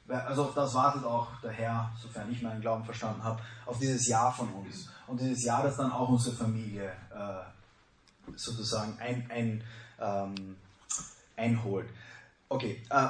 [0.09, 4.07] Also auf das wartet auch der Herr, sofern ich meinen Glauben verstanden habe, auf dieses
[4.07, 4.89] Ja von uns.
[5.09, 9.65] Und dieses Ja, das dann auch unsere Familie äh, sozusagen ein, ein,
[9.99, 10.57] ähm,
[11.37, 11.89] einholt.
[12.49, 13.09] Okay, äh,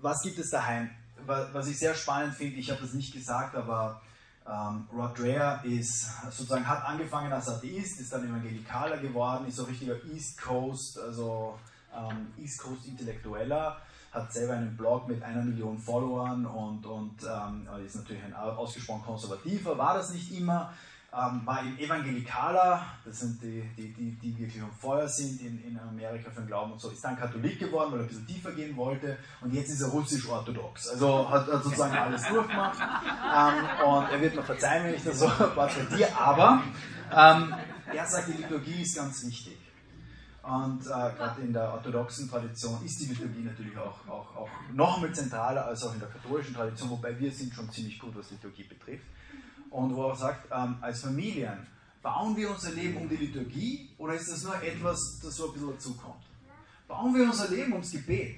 [0.00, 0.90] was gibt es daheim?
[1.26, 4.00] Was ich sehr spannend finde, ich habe das nicht gesagt, aber
[4.48, 9.64] ähm, Rod Dreher ist sozusagen hat angefangen als Atheist, ist dann Evangelikaler geworden, ist so
[9.64, 11.58] richtiger East Coast, also
[11.94, 13.76] ähm, East Coast Intellektueller,
[14.12, 19.02] hat selber einen Blog mit einer Million Followern und, und ähm, ist natürlich ein ausgesprochen
[19.02, 20.72] konservativer, war das nicht immer,
[21.16, 25.64] ähm, war im Evangelikaler, das sind die, die, die, die wirklich am Feuer sind in,
[25.64, 28.26] in Amerika für den Glauben und so, ist dann Katholik geworden, weil er ein bisschen
[28.26, 29.16] tiefer gehen wollte.
[29.40, 30.88] Und jetzt ist er russisch-orthodox.
[30.88, 32.78] Also hat, hat sozusagen alles durchgemacht.
[32.80, 36.62] Ähm, und er wird mir verzeihen, wenn ich das so porträtiere, aber
[37.10, 37.54] ähm,
[37.92, 39.58] er sagt, die Liturgie ist ganz wichtig.
[40.42, 44.96] Und äh, gerade in der orthodoxen Tradition ist die Liturgie natürlich auch, auch, auch noch
[44.96, 48.30] einmal zentraler als auch in der katholischen Tradition, wobei wir sind schon ziemlich gut, was
[48.30, 49.06] Liturgie betrifft
[49.76, 51.66] und wo er sagt, ähm, als Familien,
[52.02, 55.52] bauen wir unser Leben um die Liturgie oder ist das nur etwas, das so ein
[55.52, 56.24] bisschen dazukommt?
[56.88, 58.36] Bauen wir unser Leben ums Gebet?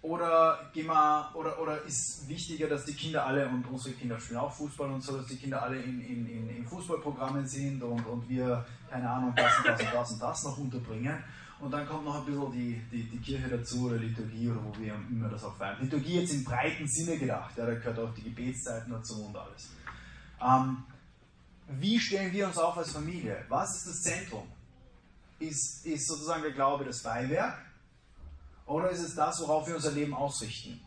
[0.00, 4.38] Oder, gehen wir, oder, oder ist wichtiger, dass die Kinder alle, und unsere Kinder spielen
[4.38, 8.06] auch Fußball und so, dass die Kinder alle in, in, in, in Fußballprogrammen sind und,
[8.06, 11.22] und wir, keine Ahnung, das und das und das und das noch unterbringen?
[11.60, 14.80] Und dann kommt noch ein bisschen die, die, die Kirche dazu oder Liturgie oder wo
[14.80, 15.76] wir immer das auch feiern.
[15.80, 19.68] Liturgie jetzt im breiten Sinne gedacht, ja, da gehört auch die Gebetszeiten dazu und alles.
[20.42, 20.84] Ähm,
[21.68, 23.44] wie stellen wir uns auf als Familie?
[23.48, 24.46] Was ist das Zentrum?
[25.38, 27.58] Ist, ist sozusagen der Glaube das Beiwerk?
[28.66, 30.80] Oder ist es das, worauf wir unser Leben ausrichten?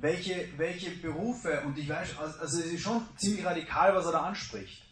[0.00, 4.20] Welche, welche Berufe, und ich weiß, also es ist schon ziemlich radikal, was er da
[4.22, 4.82] anspricht.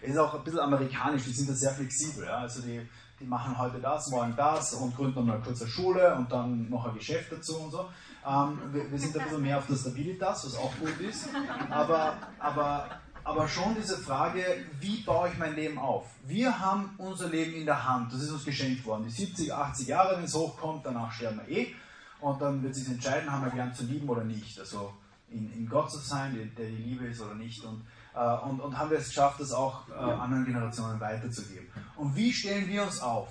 [0.00, 2.24] Es ist auch ein bisschen amerikanisch, die sind da sehr flexibel.
[2.24, 2.38] Ja?
[2.38, 2.80] Also die,
[3.18, 6.86] die machen heute das, morgen das und gründen dann eine kurze Schule und dann noch
[6.86, 7.88] ein Geschäft dazu und so.
[8.26, 11.28] Ähm, wir, wir, sind ein bisschen mehr auf der Stabilitas, was auch gut ist.
[11.70, 14.44] Aber, aber aber schon diese Frage,
[14.80, 16.06] wie baue ich mein Leben auf?
[16.26, 19.04] Wir haben unser Leben in der Hand, das ist uns geschenkt worden.
[19.04, 21.74] Die 70, 80 Jahre, wenn es hochkommt, danach sterben wir eh.
[22.20, 24.58] Und dann wird sich entscheiden, haben wir gern zu lieben oder nicht.
[24.58, 24.92] Also
[25.28, 27.64] in, in Gott zu sein, der, die Liebe ist oder nicht.
[27.64, 31.68] Und, äh, und, und haben wir es geschafft, das auch äh, anderen Generationen weiterzugeben.
[31.96, 33.28] Und wie stellen wir uns auf?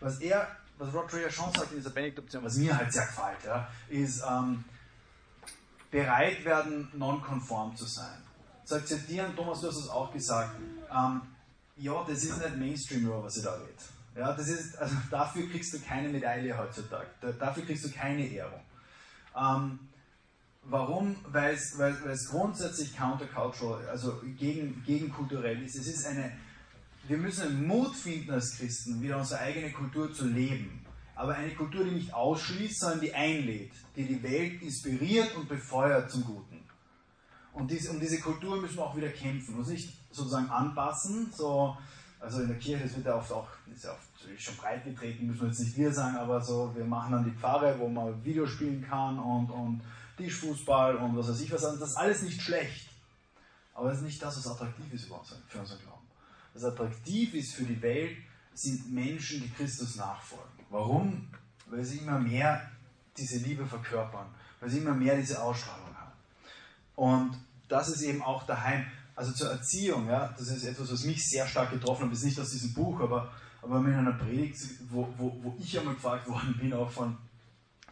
[0.00, 3.44] Was er, was Rod Dreher schon sagt in dieser Benedikt-Option, was mir halt sehr gefällt,
[3.44, 4.64] ja, ist ähm,
[5.90, 8.29] bereit werden, nonkonform zu sein
[8.70, 10.56] zu akzeptieren, Thomas, du hast es auch gesagt,
[10.90, 11.22] ähm,
[11.76, 13.72] ja, das ist nicht Mainstream, was ich da rede.
[14.16, 18.26] Ja, das ist, also dafür kriegst du keine Medaille heutzutage, da, dafür kriegst du keine
[18.28, 18.60] Ehrung.
[19.36, 19.78] Ähm,
[20.62, 21.16] warum?
[21.26, 25.74] Weil es, grundsätzlich countercultural, also gegen, gegenkulturell ist.
[25.74, 26.30] Es ist eine,
[27.08, 30.86] wir müssen Mut finden als Christen, wieder unsere eigene Kultur zu leben.
[31.16, 36.10] Aber eine Kultur, die nicht ausschließt, sondern die einlädt, die die Welt inspiriert und befeuert
[36.10, 36.49] zum Guten.
[37.52, 39.56] Und dies, um diese Kultur müssen wir auch wieder kämpfen.
[39.56, 41.76] Uns nicht sozusagen anpassen, so
[42.20, 45.26] Also in der Kirche, das wird ja oft auch, ist ja oft schon breit getreten,
[45.26, 48.22] müssen wir jetzt nicht wir sagen, aber so, wir machen dann die Pfarre, wo man
[48.22, 49.80] Video spielen kann und, und
[50.18, 51.62] Tischfußball und was weiß ich was.
[51.62, 52.90] Das ist alles nicht schlecht.
[53.74, 56.06] Aber das ist nicht das, was attraktiv ist für unseren Glauben.
[56.52, 58.18] Was attraktiv ist für die Welt,
[58.52, 60.66] sind Menschen, die Christus nachfolgen.
[60.68, 61.28] Warum?
[61.66, 62.70] Weil sie immer mehr
[63.16, 64.26] diese Liebe verkörpern,
[64.60, 65.89] weil sie immer mehr diese Ausstrahlung.
[66.96, 67.36] Und
[67.68, 68.86] das ist eben auch daheim.
[69.16, 72.12] Also zur Erziehung, ja, das ist etwas, was mich sehr stark getroffen hat.
[72.12, 73.30] Ist nicht aus diesem Buch, aber,
[73.62, 74.58] aber in einer Predigt,
[74.90, 77.16] wo, wo, wo ich einmal gefragt worden bin, auch von,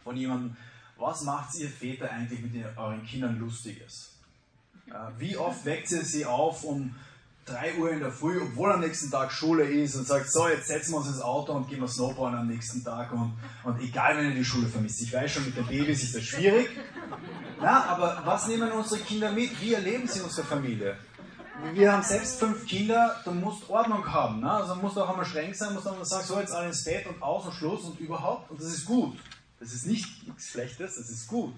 [0.03, 0.55] von jemandem,
[0.97, 4.15] was macht ihr Väter eigentlich mit euren Kindern Lustiges?
[5.17, 6.95] Wie oft weckt ihr sie auf um
[7.45, 10.67] 3 Uhr in der Früh, obwohl am nächsten Tag Schule ist und sagt, so, jetzt
[10.67, 13.33] setzen wir uns ins Auto und gehen wir Snowboarden am nächsten Tag und,
[13.63, 15.01] und egal, wenn ihr die Schule vermisst.
[15.01, 16.69] Ich weiß schon, mit den Babys ist das schwierig.
[17.61, 19.59] Ja, aber was nehmen unsere Kinder mit?
[19.59, 20.97] Wie erleben sie unsere Familie?
[21.73, 24.39] Wir haben selbst fünf Kinder, du musst Ordnung haben.
[24.39, 24.49] Ne?
[24.49, 27.05] Also musst du auch einmal streng sein, musst dann sagen, so jetzt alle ins Bett
[27.05, 28.49] und aus und Schluss und überhaupt.
[28.49, 29.17] Und das ist gut.
[29.59, 31.53] Das ist nicht nichts Schlechtes, das ist gut.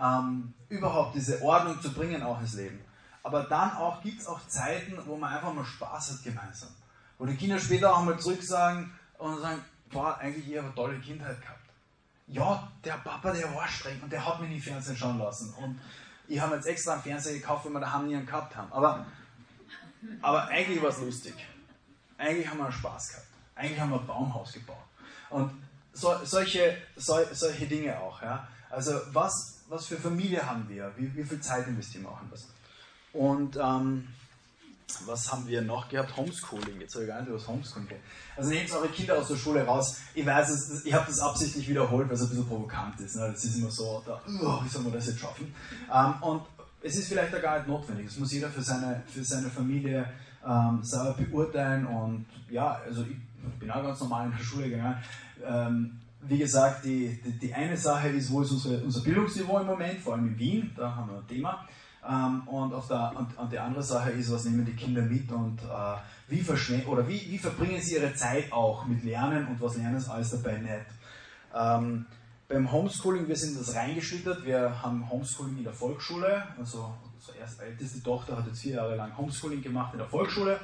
[0.00, 2.80] Ähm, überhaupt diese Ordnung zu bringen auch ins Leben.
[3.22, 6.70] Aber dann auch gibt es auch Zeiten, wo man einfach mal Spaß hat gemeinsam.
[7.18, 10.74] Wo die Kinder später auch mal zurück sagen und sagen, boah, eigentlich ich habe eine
[10.74, 11.61] tolle Kindheit gehabt.
[12.32, 15.52] Ja, der Papa, der war streng und der hat mich nie Fernsehen schauen lassen.
[15.54, 15.78] Und
[16.26, 18.72] ich habe jetzt extra einen Fernseher gekauft, weil wir daheim nie einen gehabt haben.
[18.72, 19.04] Aber,
[20.22, 21.34] aber eigentlich war es lustig.
[22.16, 23.26] Eigentlich haben wir Spaß gehabt.
[23.54, 24.76] Eigentlich haben wir ein Baumhaus gebaut.
[25.28, 25.50] Und
[25.92, 28.22] so, solche, so, solche Dinge auch.
[28.22, 28.48] Ja?
[28.70, 30.90] Also was, was für Familie haben wir?
[30.96, 32.48] Wie, wie viel Zeit investieren wir auch in das?
[33.12, 34.08] Und ähm,
[35.06, 36.16] was haben wir noch gehabt?
[36.16, 36.80] Homeschooling.
[36.80, 38.06] Jetzt habe ich gar nicht über das Homeschooling geredet.
[38.36, 40.00] Also nehmt eure Kinder aus der Schule raus.
[40.14, 43.16] Ich weiß, ich habe das absichtlich wiederholt, weil es ein bisschen provokant ist.
[43.16, 43.30] Ne?
[43.32, 45.54] Das ist immer so, da, oh, wie soll man das jetzt schaffen?
[45.92, 46.42] Ähm, und
[46.82, 48.06] es ist vielleicht auch gar nicht notwendig.
[48.06, 50.06] Das muss jeder für seine, für seine Familie
[50.46, 51.86] ähm, selber beurteilen.
[51.86, 55.02] Und ja, also ich bin auch ganz normal in der Schule gegangen.
[55.44, 59.66] Ähm, wie gesagt, die, die, die, eine Sache ist, wo ist unsere, unser Bildungsniveau im
[59.66, 61.66] Moment, vor allem in Wien, da haben wir ein Thema.
[62.08, 65.30] Ähm, und, auf der, und, und, die andere Sache ist, was nehmen die Kinder mit
[65.30, 65.96] und äh,
[66.28, 66.44] wie,
[66.86, 70.30] oder wie, wie verbringen sie ihre Zeit auch mit Lernen und was lernen sie alles
[70.30, 70.86] dabei nicht.
[71.54, 72.06] Ähm,
[72.48, 77.64] beim Homeschooling, wir sind das reingeschlittert, wir haben Homeschooling in der Volksschule, also unsere erste
[77.64, 80.58] älteste Tochter hat jetzt vier Jahre lang Homeschooling gemacht in der Volksschule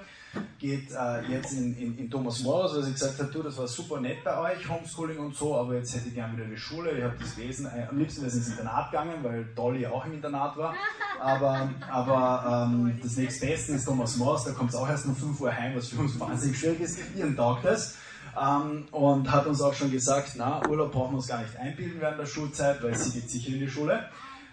[0.58, 3.68] geht äh, jetzt in, in, in Thomas Morris, weil sie gesagt hat, du, das war
[3.68, 6.90] super nett bei euch, Homeschooling und so, aber jetzt hätte ich gerne wieder die Schule,
[6.90, 10.04] ich habe das Wesen, äh, am liebsten wäre es ins Internat gegangen, weil Dolly auch
[10.04, 10.74] im Internat war,
[11.20, 15.40] aber, aber ähm, das nächstbeste ist Thomas Morris, da kommt es auch erst um 5
[15.40, 17.96] Uhr heim, was für uns wahnsinnig schwierig ist, ihren taugt das.
[18.40, 22.00] Ähm, und hat uns auch schon gesagt, na, Urlaub brauchen wir uns gar nicht einbilden
[22.00, 24.04] während der Schulzeit, weil sie geht sicher in die Schule.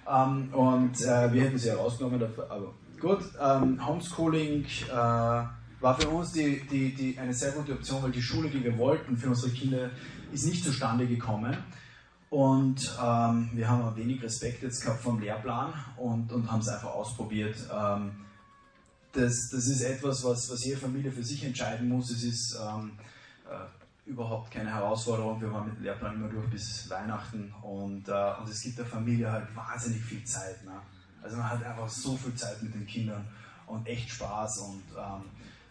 [0.09, 3.19] Ähm, und äh, wir hätten sie herausgenommen, aber gut.
[3.39, 5.43] Ähm, Homeschooling, äh,
[5.79, 8.77] war für uns die, die, die eine sehr gute Option, weil die Schule, die wir
[8.77, 9.91] wollten für unsere Kinder,
[10.31, 11.57] ist nicht zustande gekommen.
[12.29, 16.67] Und ähm, wir haben ein wenig Respekt jetzt gehabt vom Lehrplan und, und haben es
[16.67, 17.55] einfach ausprobiert.
[17.71, 18.11] Ähm,
[19.13, 22.11] das, das ist etwas, was, was jede Familie für sich entscheiden muss.
[22.11, 22.91] Es ist ähm,
[23.49, 25.39] äh, überhaupt keine Herausforderung.
[25.39, 28.85] Wir waren mit dem Lehrplan immer durch bis Weihnachten und, äh, und es gibt der
[28.85, 30.63] Familie halt wahnsinnig viel Zeit.
[30.65, 30.73] Ne?
[31.21, 33.25] Also man hat einfach so viel Zeit mit den Kindern
[33.67, 35.23] und echt Spaß und ähm,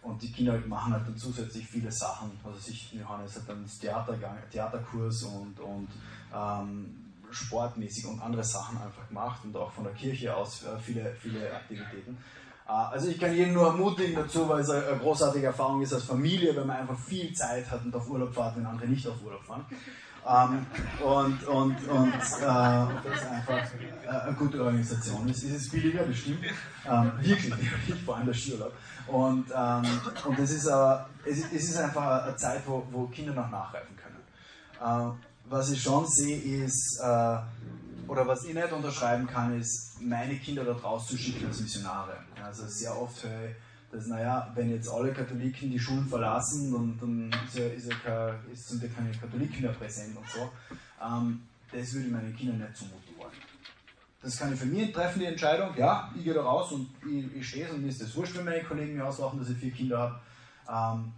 [0.05, 2.31] und die Kinder machen halt dann zusätzlich viele Sachen.
[2.43, 4.17] Also sich, Johannes hat dann das Theater,
[4.51, 5.87] Theaterkurs und, und
[6.33, 11.13] ähm, sportmäßig und andere Sachen einfach gemacht und auch von der Kirche aus äh, viele,
[11.15, 12.17] viele Aktivitäten.
[12.67, 16.03] Äh, also ich kann jeden nur ermutigen dazu, weil es eine großartige Erfahrung ist als
[16.03, 19.21] Familie, wenn man einfach viel Zeit hat und auf Urlaub fährt, wenn andere nicht auf
[19.23, 19.65] Urlaub fahren.
[20.27, 20.65] Ähm,
[21.05, 23.61] und und, und äh, das einfach
[24.03, 25.43] äh, eine gute Organisation ist.
[25.43, 26.45] Es ist billiger, das stimmt.
[26.89, 28.73] Ähm, wirklich, wirklich, vor allem der Skiurlaub.
[29.07, 33.33] Und, ähm, und es, ist, äh, es, es, ist einfach eine Zeit, wo, wo Kinder
[33.33, 34.15] noch nachreifen können.
[34.81, 35.15] Äh,
[35.47, 37.37] was ich schon sehe, ist, äh,
[38.07, 42.17] oder was ich nicht unterschreiben kann, ist, meine Kinder da draußen zu schicken als Missionare.
[42.43, 43.55] Also sehr oft höre ich,
[43.91, 47.95] dass, naja, wenn jetzt alle Katholiken die Schulen verlassen, dann, dann ist ja, ist ja
[48.03, 50.49] kein, ist, sind ja keine Katholiken mehr präsent und so.
[51.01, 53.04] Ähm, das würde ich meinen Kindern nicht zumuten.
[54.25, 55.69] Das kann ich für mich treffen, die Entscheidung.
[55.77, 58.35] Ja, ich gehe da raus und ich, ich stehe es und mir ist das wurscht,
[58.35, 59.99] wenn meine Kollegen mir ausmachen, dass ich vier Kinder
[60.67, 60.97] habe.
[60.97, 61.11] Ähm,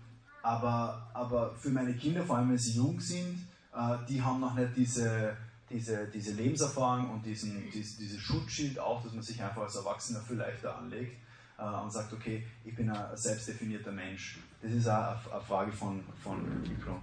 [0.44, 4.56] aber, aber für meine Kinder, vor allem wenn sie jung sind, äh, die haben noch
[4.56, 5.38] nicht diese,
[5.70, 10.20] diese, diese Lebenserfahrung und diesen, dieses, dieses Schutzschild auch, dass man sich einfach als Erwachsener
[10.20, 11.16] viel leichter anlegt
[11.58, 14.38] äh, und sagt, okay, ich bin ein selbstdefinierter Mensch.
[14.62, 17.02] Das ist auch eine Frage von, von Entwicklung.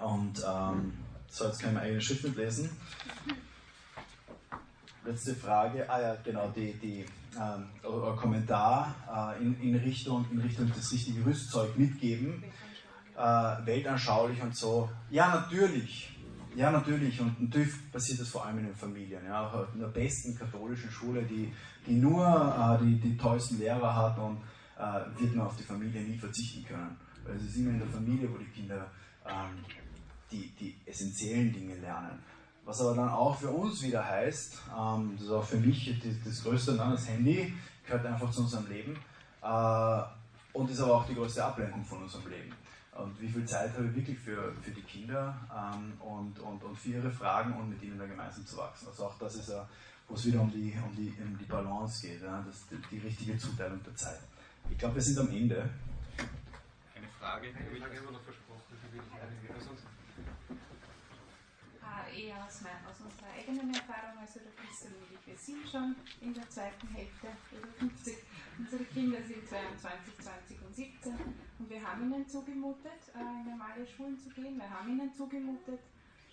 [0.00, 0.94] Und ähm,
[1.28, 2.70] so, jetzt können wir eigene Schrift mitlesen.
[5.06, 5.88] Letzte Frage.
[5.88, 7.04] Ah ja, genau, die, die
[7.36, 7.66] ähm,
[8.16, 12.42] Kommentar äh, in, in, Richtung, in Richtung das richtige Rüstzeug mitgeben.
[13.16, 14.90] Äh, weltanschaulich und so.
[15.10, 16.10] Ja, natürlich.
[16.54, 17.20] Ja, natürlich.
[17.20, 19.24] Und natürlich passiert das vor allem in den Familien.
[19.24, 19.66] Ja.
[19.74, 21.52] In der besten katholischen Schule, die,
[21.86, 24.38] die nur äh, die, die tollsten Lehrer hat und
[24.78, 26.96] äh, wird man auf die Familie nie verzichten können.
[27.24, 28.90] Weil es ist immer in der Familie, wo die Kinder
[29.26, 29.64] ähm,
[30.30, 32.18] die, die essentiellen Dinge lernen.
[32.66, 36.42] Was aber dann auch für uns wieder heißt, ähm, das ist auch für mich das,
[36.42, 37.54] Größte, dann das Handy
[37.84, 38.98] gehört einfach zu unserem Leben
[39.40, 40.02] äh,
[40.52, 42.52] und ist aber auch die größte Ablenkung von unserem Leben.
[42.90, 46.76] Und wie viel Zeit habe ich wirklich für, für die Kinder ähm, und, und, und
[46.76, 48.88] für ihre Fragen und mit ihnen da gemeinsam zu wachsen.
[48.88, 49.68] Also auch das ist, ja,
[50.08, 52.98] wo es wieder um die, um die, um die Balance geht, ja, das, die, die
[52.98, 54.18] richtige Zuteilung der Zeit.
[54.68, 55.70] Ich glaube, wir sind am Ende.
[56.96, 59.45] Eine Frage, die habe ich immer noch versprochen, die will ich
[62.16, 66.32] eher aus, aus unserer eigenen Erfahrung, also der Christel und ich, wir sind schon in
[66.32, 68.16] der zweiten Hälfte über 50.
[68.58, 71.14] Unsere Kinder sind 22, 20 und 17
[71.58, 74.56] und wir haben ihnen zugemutet, äh, in normale Schulen zu gehen.
[74.56, 75.80] Wir haben ihnen zugemutet,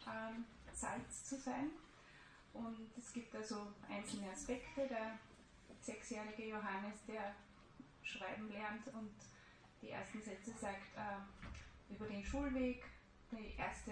[0.07, 1.69] ähm, Salz zu sein.
[2.53, 4.87] Und es gibt also einzelne Aspekte.
[4.87, 5.17] Der
[5.81, 7.33] sechsjährige Johannes, der
[8.03, 9.13] schreiben lernt und
[9.81, 12.83] die ersten Sätze sagt äh, über den Schulweg.
[13.31, 13.91] Die erste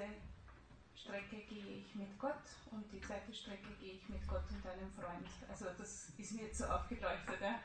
[1.02, 4.92] Strecke gehe ich mit Gott und die zweite Strecke gehe ich mit Gott und einem
[4.92, 5.28] Freund.
[5.50, 7.42] Also das ist mir jetzt so aufgeleuchtet.
[7.42, 7.60] Ja.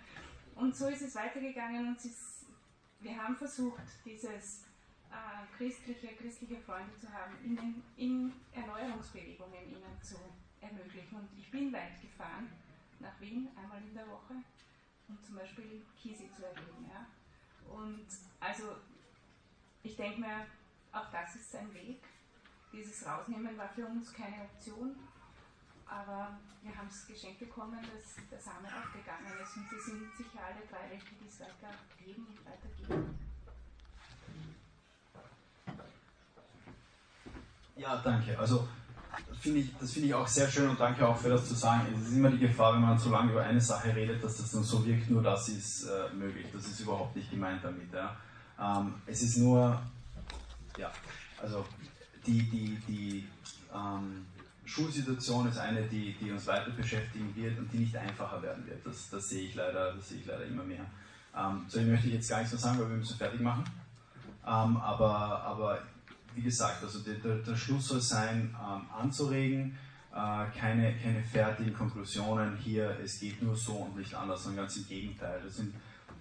[0.54, 2.46] Und so ist es weitergegangen und ist,
[3.00, 4.64] wir haben versucht, dieses
[5.10, 10.16] äh, christliche, christliche Freunde zu haben, in, in Erneuerungsbewegungen ihnen zu
[10.62, 11.16] ermöglichen.
[11.16, 12.50] Und ich bin weit gefahren,
[13.00, 14.34] nach Wien, einmal in der Woche,
[15.08, 16.90] um zum Beispiel Kisi zu erleben.
[16.90, 17.06] Ja.
[17.70, 18.06] Und
[18.40, 18.76] also
[19.82, 20.46] ich denke mir,
[20.92, 22.02] auch das ist sein Weg
[22.72, 24.96] dieses Rausnehmen war für uns keine Option,
[25.86, 30.40] aber wir haben es geschenkt bekommen, dass der Same aufgegangen ist und sie sind sicher
[30.44, 33.18] alle drei welche, die es weitergeben und weitergeben.
[37.76, 38.38] Ja, danke.
[38.38, 38.66] Also
[39.80, 41.86] das finde ich auch sehr schön und danke auch für das zu sagen.
[41.94, 44.50] Es ist immer die Gefahr, wenn man zu lange über eine Sache redet, dass das
[44.50, 46.46] dann so wirkt, nur das ist äh, möglich.
[46.52, 47.92] Das ist überhaupt nicht gemeint damit.
[47.92, 48.16] Ja.
[48.58, 49.80] Ähm, es ist nur,
[50.78, 50.90] ja,
[51.40, 51.64] also
[52.26, 53.24] die, die, die
[53.74, 54.26] ähm,
[54.64, 58.84] Schulsituation ist eine, die, die uns weiter beschäftigen wird und die nicht einfacher werden wird.
[58.84, 60.84] Das, das sehe ich leider, das sehe ich leider immer mehr.
[61.36, 63.64] Ähm, so möchte ich jetzt gar nicht so sagen, weil wir müssen fertig machen.
[64.44, 65.82] Ähm, aber, aber
[66.34, 69.76] wie gesagt, also der, der, der Schluss soll sein, ähm, anzuregen,
[70.12, 74.76] äh, keine, keine fertigen Konklusionen hier, es geht nur so und nicht anders, sondern ganz
[74.76, 75.40] im Gegenteil.
[75.44, 75.74] Das sind,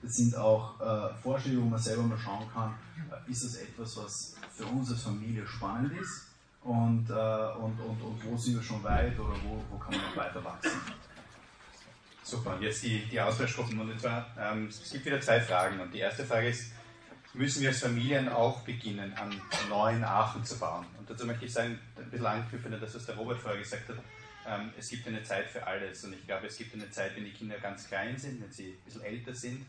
[0.05, 2.75] das sind auch äh, Vorschläge, wo man selber mal schauen kann,
[3.11, 6.27] äh, ist das etwas, was für uns als Familie spannend ist
[6.61, 10.01] und, äh, und, und, und wo sind wir schon weit oder wo, wo kann man
[10.01, 10.79] noch weiter wachsen.
[12.23, 13.79] Super, und jetzt die, die Austauschgruppen.
[13.79, 15.79] Und zwar, ähm, es gibt wieder zwei Fragen.
[15.79, 16.71] Und die erste Frage ist,
[17.33, 20.85] müssen wir als Familien auch beginnen, an neuen Aachen zu bauen?
[20.99, 23.89] Und dazu möchte ich sagen, ein bisschen anknüpfen an das, was der Robert vorher gesagt
[23.89, 23.97] hat.
[24.47, 26.03] Ähm, es gibt eine Zeit für alles.
[26.03, 28.71] Und ich glaube, es gibt eine Zeit, wenn die Kinder ganz klein sind, wenn sie
[28.71, 29.65] ein bisschen älter sind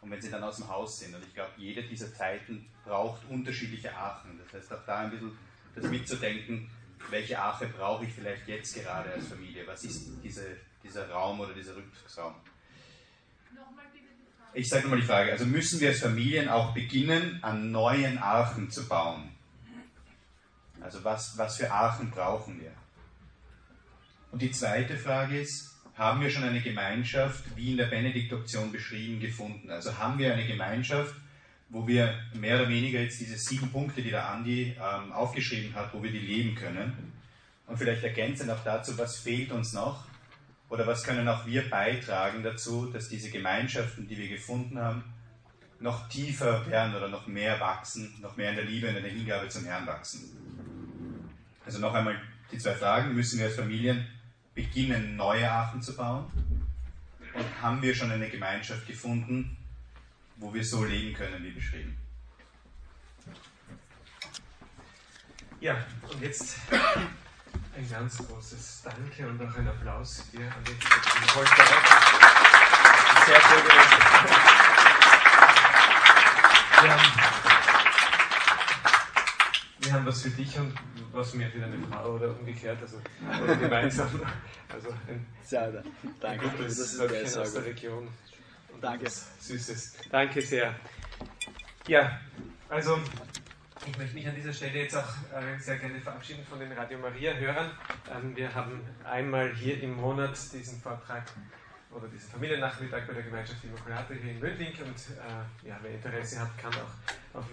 [0.00, 1.14] und wenn sie dann aus dem Haus sind.
[1.14, 4.38] Und ich glaube, jede dieser Zeiten braucht unterschiedliche Aachen.
[4.44, 5.36] Das heißt, auch da ein bisschen
[5.74, 6.70] das mitzudenken,
[7.10, 9.66] welche Ache brauche ich vielleicht jetzt gerade als Familie?
[9.66, 12.34] Was ist diese, dieser Raum oder dieser Rückzugsraum?
[14.54, 18.70] Ich sage nochmal die Frage, also müssen wir als Familien auch beginnen, an neuen Archen
[18.70, 19.30] zu bauen?
[20.80, 22.72] Also was, was für Archen brauchen wir?
[24.30, 29.20] Und die zweite Frage ist, haben wir schon eine Gemeinschaft, wie in der Benediktoption beschrieben,
[29.20, 29.68] gefunden.
[29.68, 31.14] Also haben wir eine Gemeinschaft,
[31.70, 35.92] wo wir mehr oder weniger jetzt diese sieben Punkte, die der Andi ähm, aufgeschrieben hat,
[35.92, 37.12] wo wir die leben können.
[37.66, 40.06] Und vielleicht ergänzend auch dazu, was fehlt uns noch
[40.70, 45.02] oder was können auch wir beitragen dazu, dass diese Gemeinschaften, die wir gefunden haben,
[45.80, 49.12] noch tiefer werden oder noch mehr wachsen, noch mehr in der Liebe und in der
[49.12, 50.30] Hingabe zum Herrn wachsen.
[51.66, 52.20] Also noch einmal
[52.50, 53.14] die zwei Fragen.
[53.14, 54.06] Müssen wir als Familien
[54.58, 56.26] beginnen, neue Aachen zu bauen?
[57.32, 59.56] Und haben wir schon eine Gemeinschaft gefunden,
[60.36, 61.96] wo wir so leben können, wie beschrieben?
[65.60, 65.76] Ja,
[66.10, 66.56] und jetzt
[67.76, 71.86] ein ganz großes Danke und auch ein Applaus hier an den Polsterberg.
[73.26, 73.72] Sehr, sehr gut.
[76.82, 77.67] Wir
[79.92, 80.74] haben, wir haben was für dich und
[81.12, 82.98] was mehr für deine Frau oder umgekehrt, also
[83.42, 84.08] oder gemeinsam.
[84.70, 85.82] Also ein, sehr,
[86.20, 86.44] danke.
[86.44, 88.06] ein gutes das ist aus der Region.
[88.70, 89.08] Und danke.
[89.08, 89.96] Süßes.
[90.10, 90.74] Danke sehr.
[91.86, 92.20] Ja,
[92.68, 92.98] also
[93.86, 96.98] Ich möchte mich an dieser Stelle jetzt auch äh, sehr gerne verabschieden von den Radio
[96.98, 97.70] Maria-Hörern.
[98.14, 101.24] Ähm, wir haben einmal hier im Monat diesen Vortrag
[101.90, 106.40] oder diesen Familiennachmittag bei der Gemeinschaft Immaculate hier in Mödling und äh, ja, wer Interesse
[106.40, 107.50] hat, kann auch auf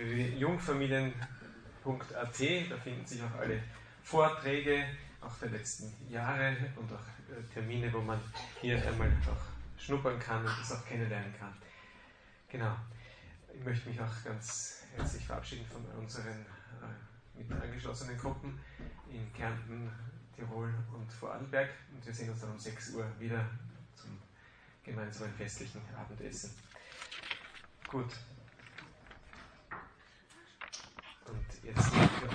[1.85, 3.61] www.jungfamilien.at, da finden sich auch alle
[4.03, 4.85] Vorträge,
[5.21, 8.19] auch der letzten Jahre und auch äh, Termine, wo man
[8.61, 11.53] hier einmal auch schnuppern kann und das auch kennenlernen kann.
[12.49, 12.75] Genau.
[13.53, 18.59] Ich möchte mich auch ganz herzlich verabschieden von unseren äh, mit angeschlossenen Gruppen
[19.09, 19.91] in Kärnten,
[20.35, 21.69] Tirol und Vorarlberg.
[21.93, 23.49] Und wir sehen uns dann um 6 Uhr wieder
[23.95, 24.19] zum
[24.83, 26.51] gemeinsamen festlichen Abendessen.
[27.87, 28.11] Gut.
[31.65, 32.25] Yes.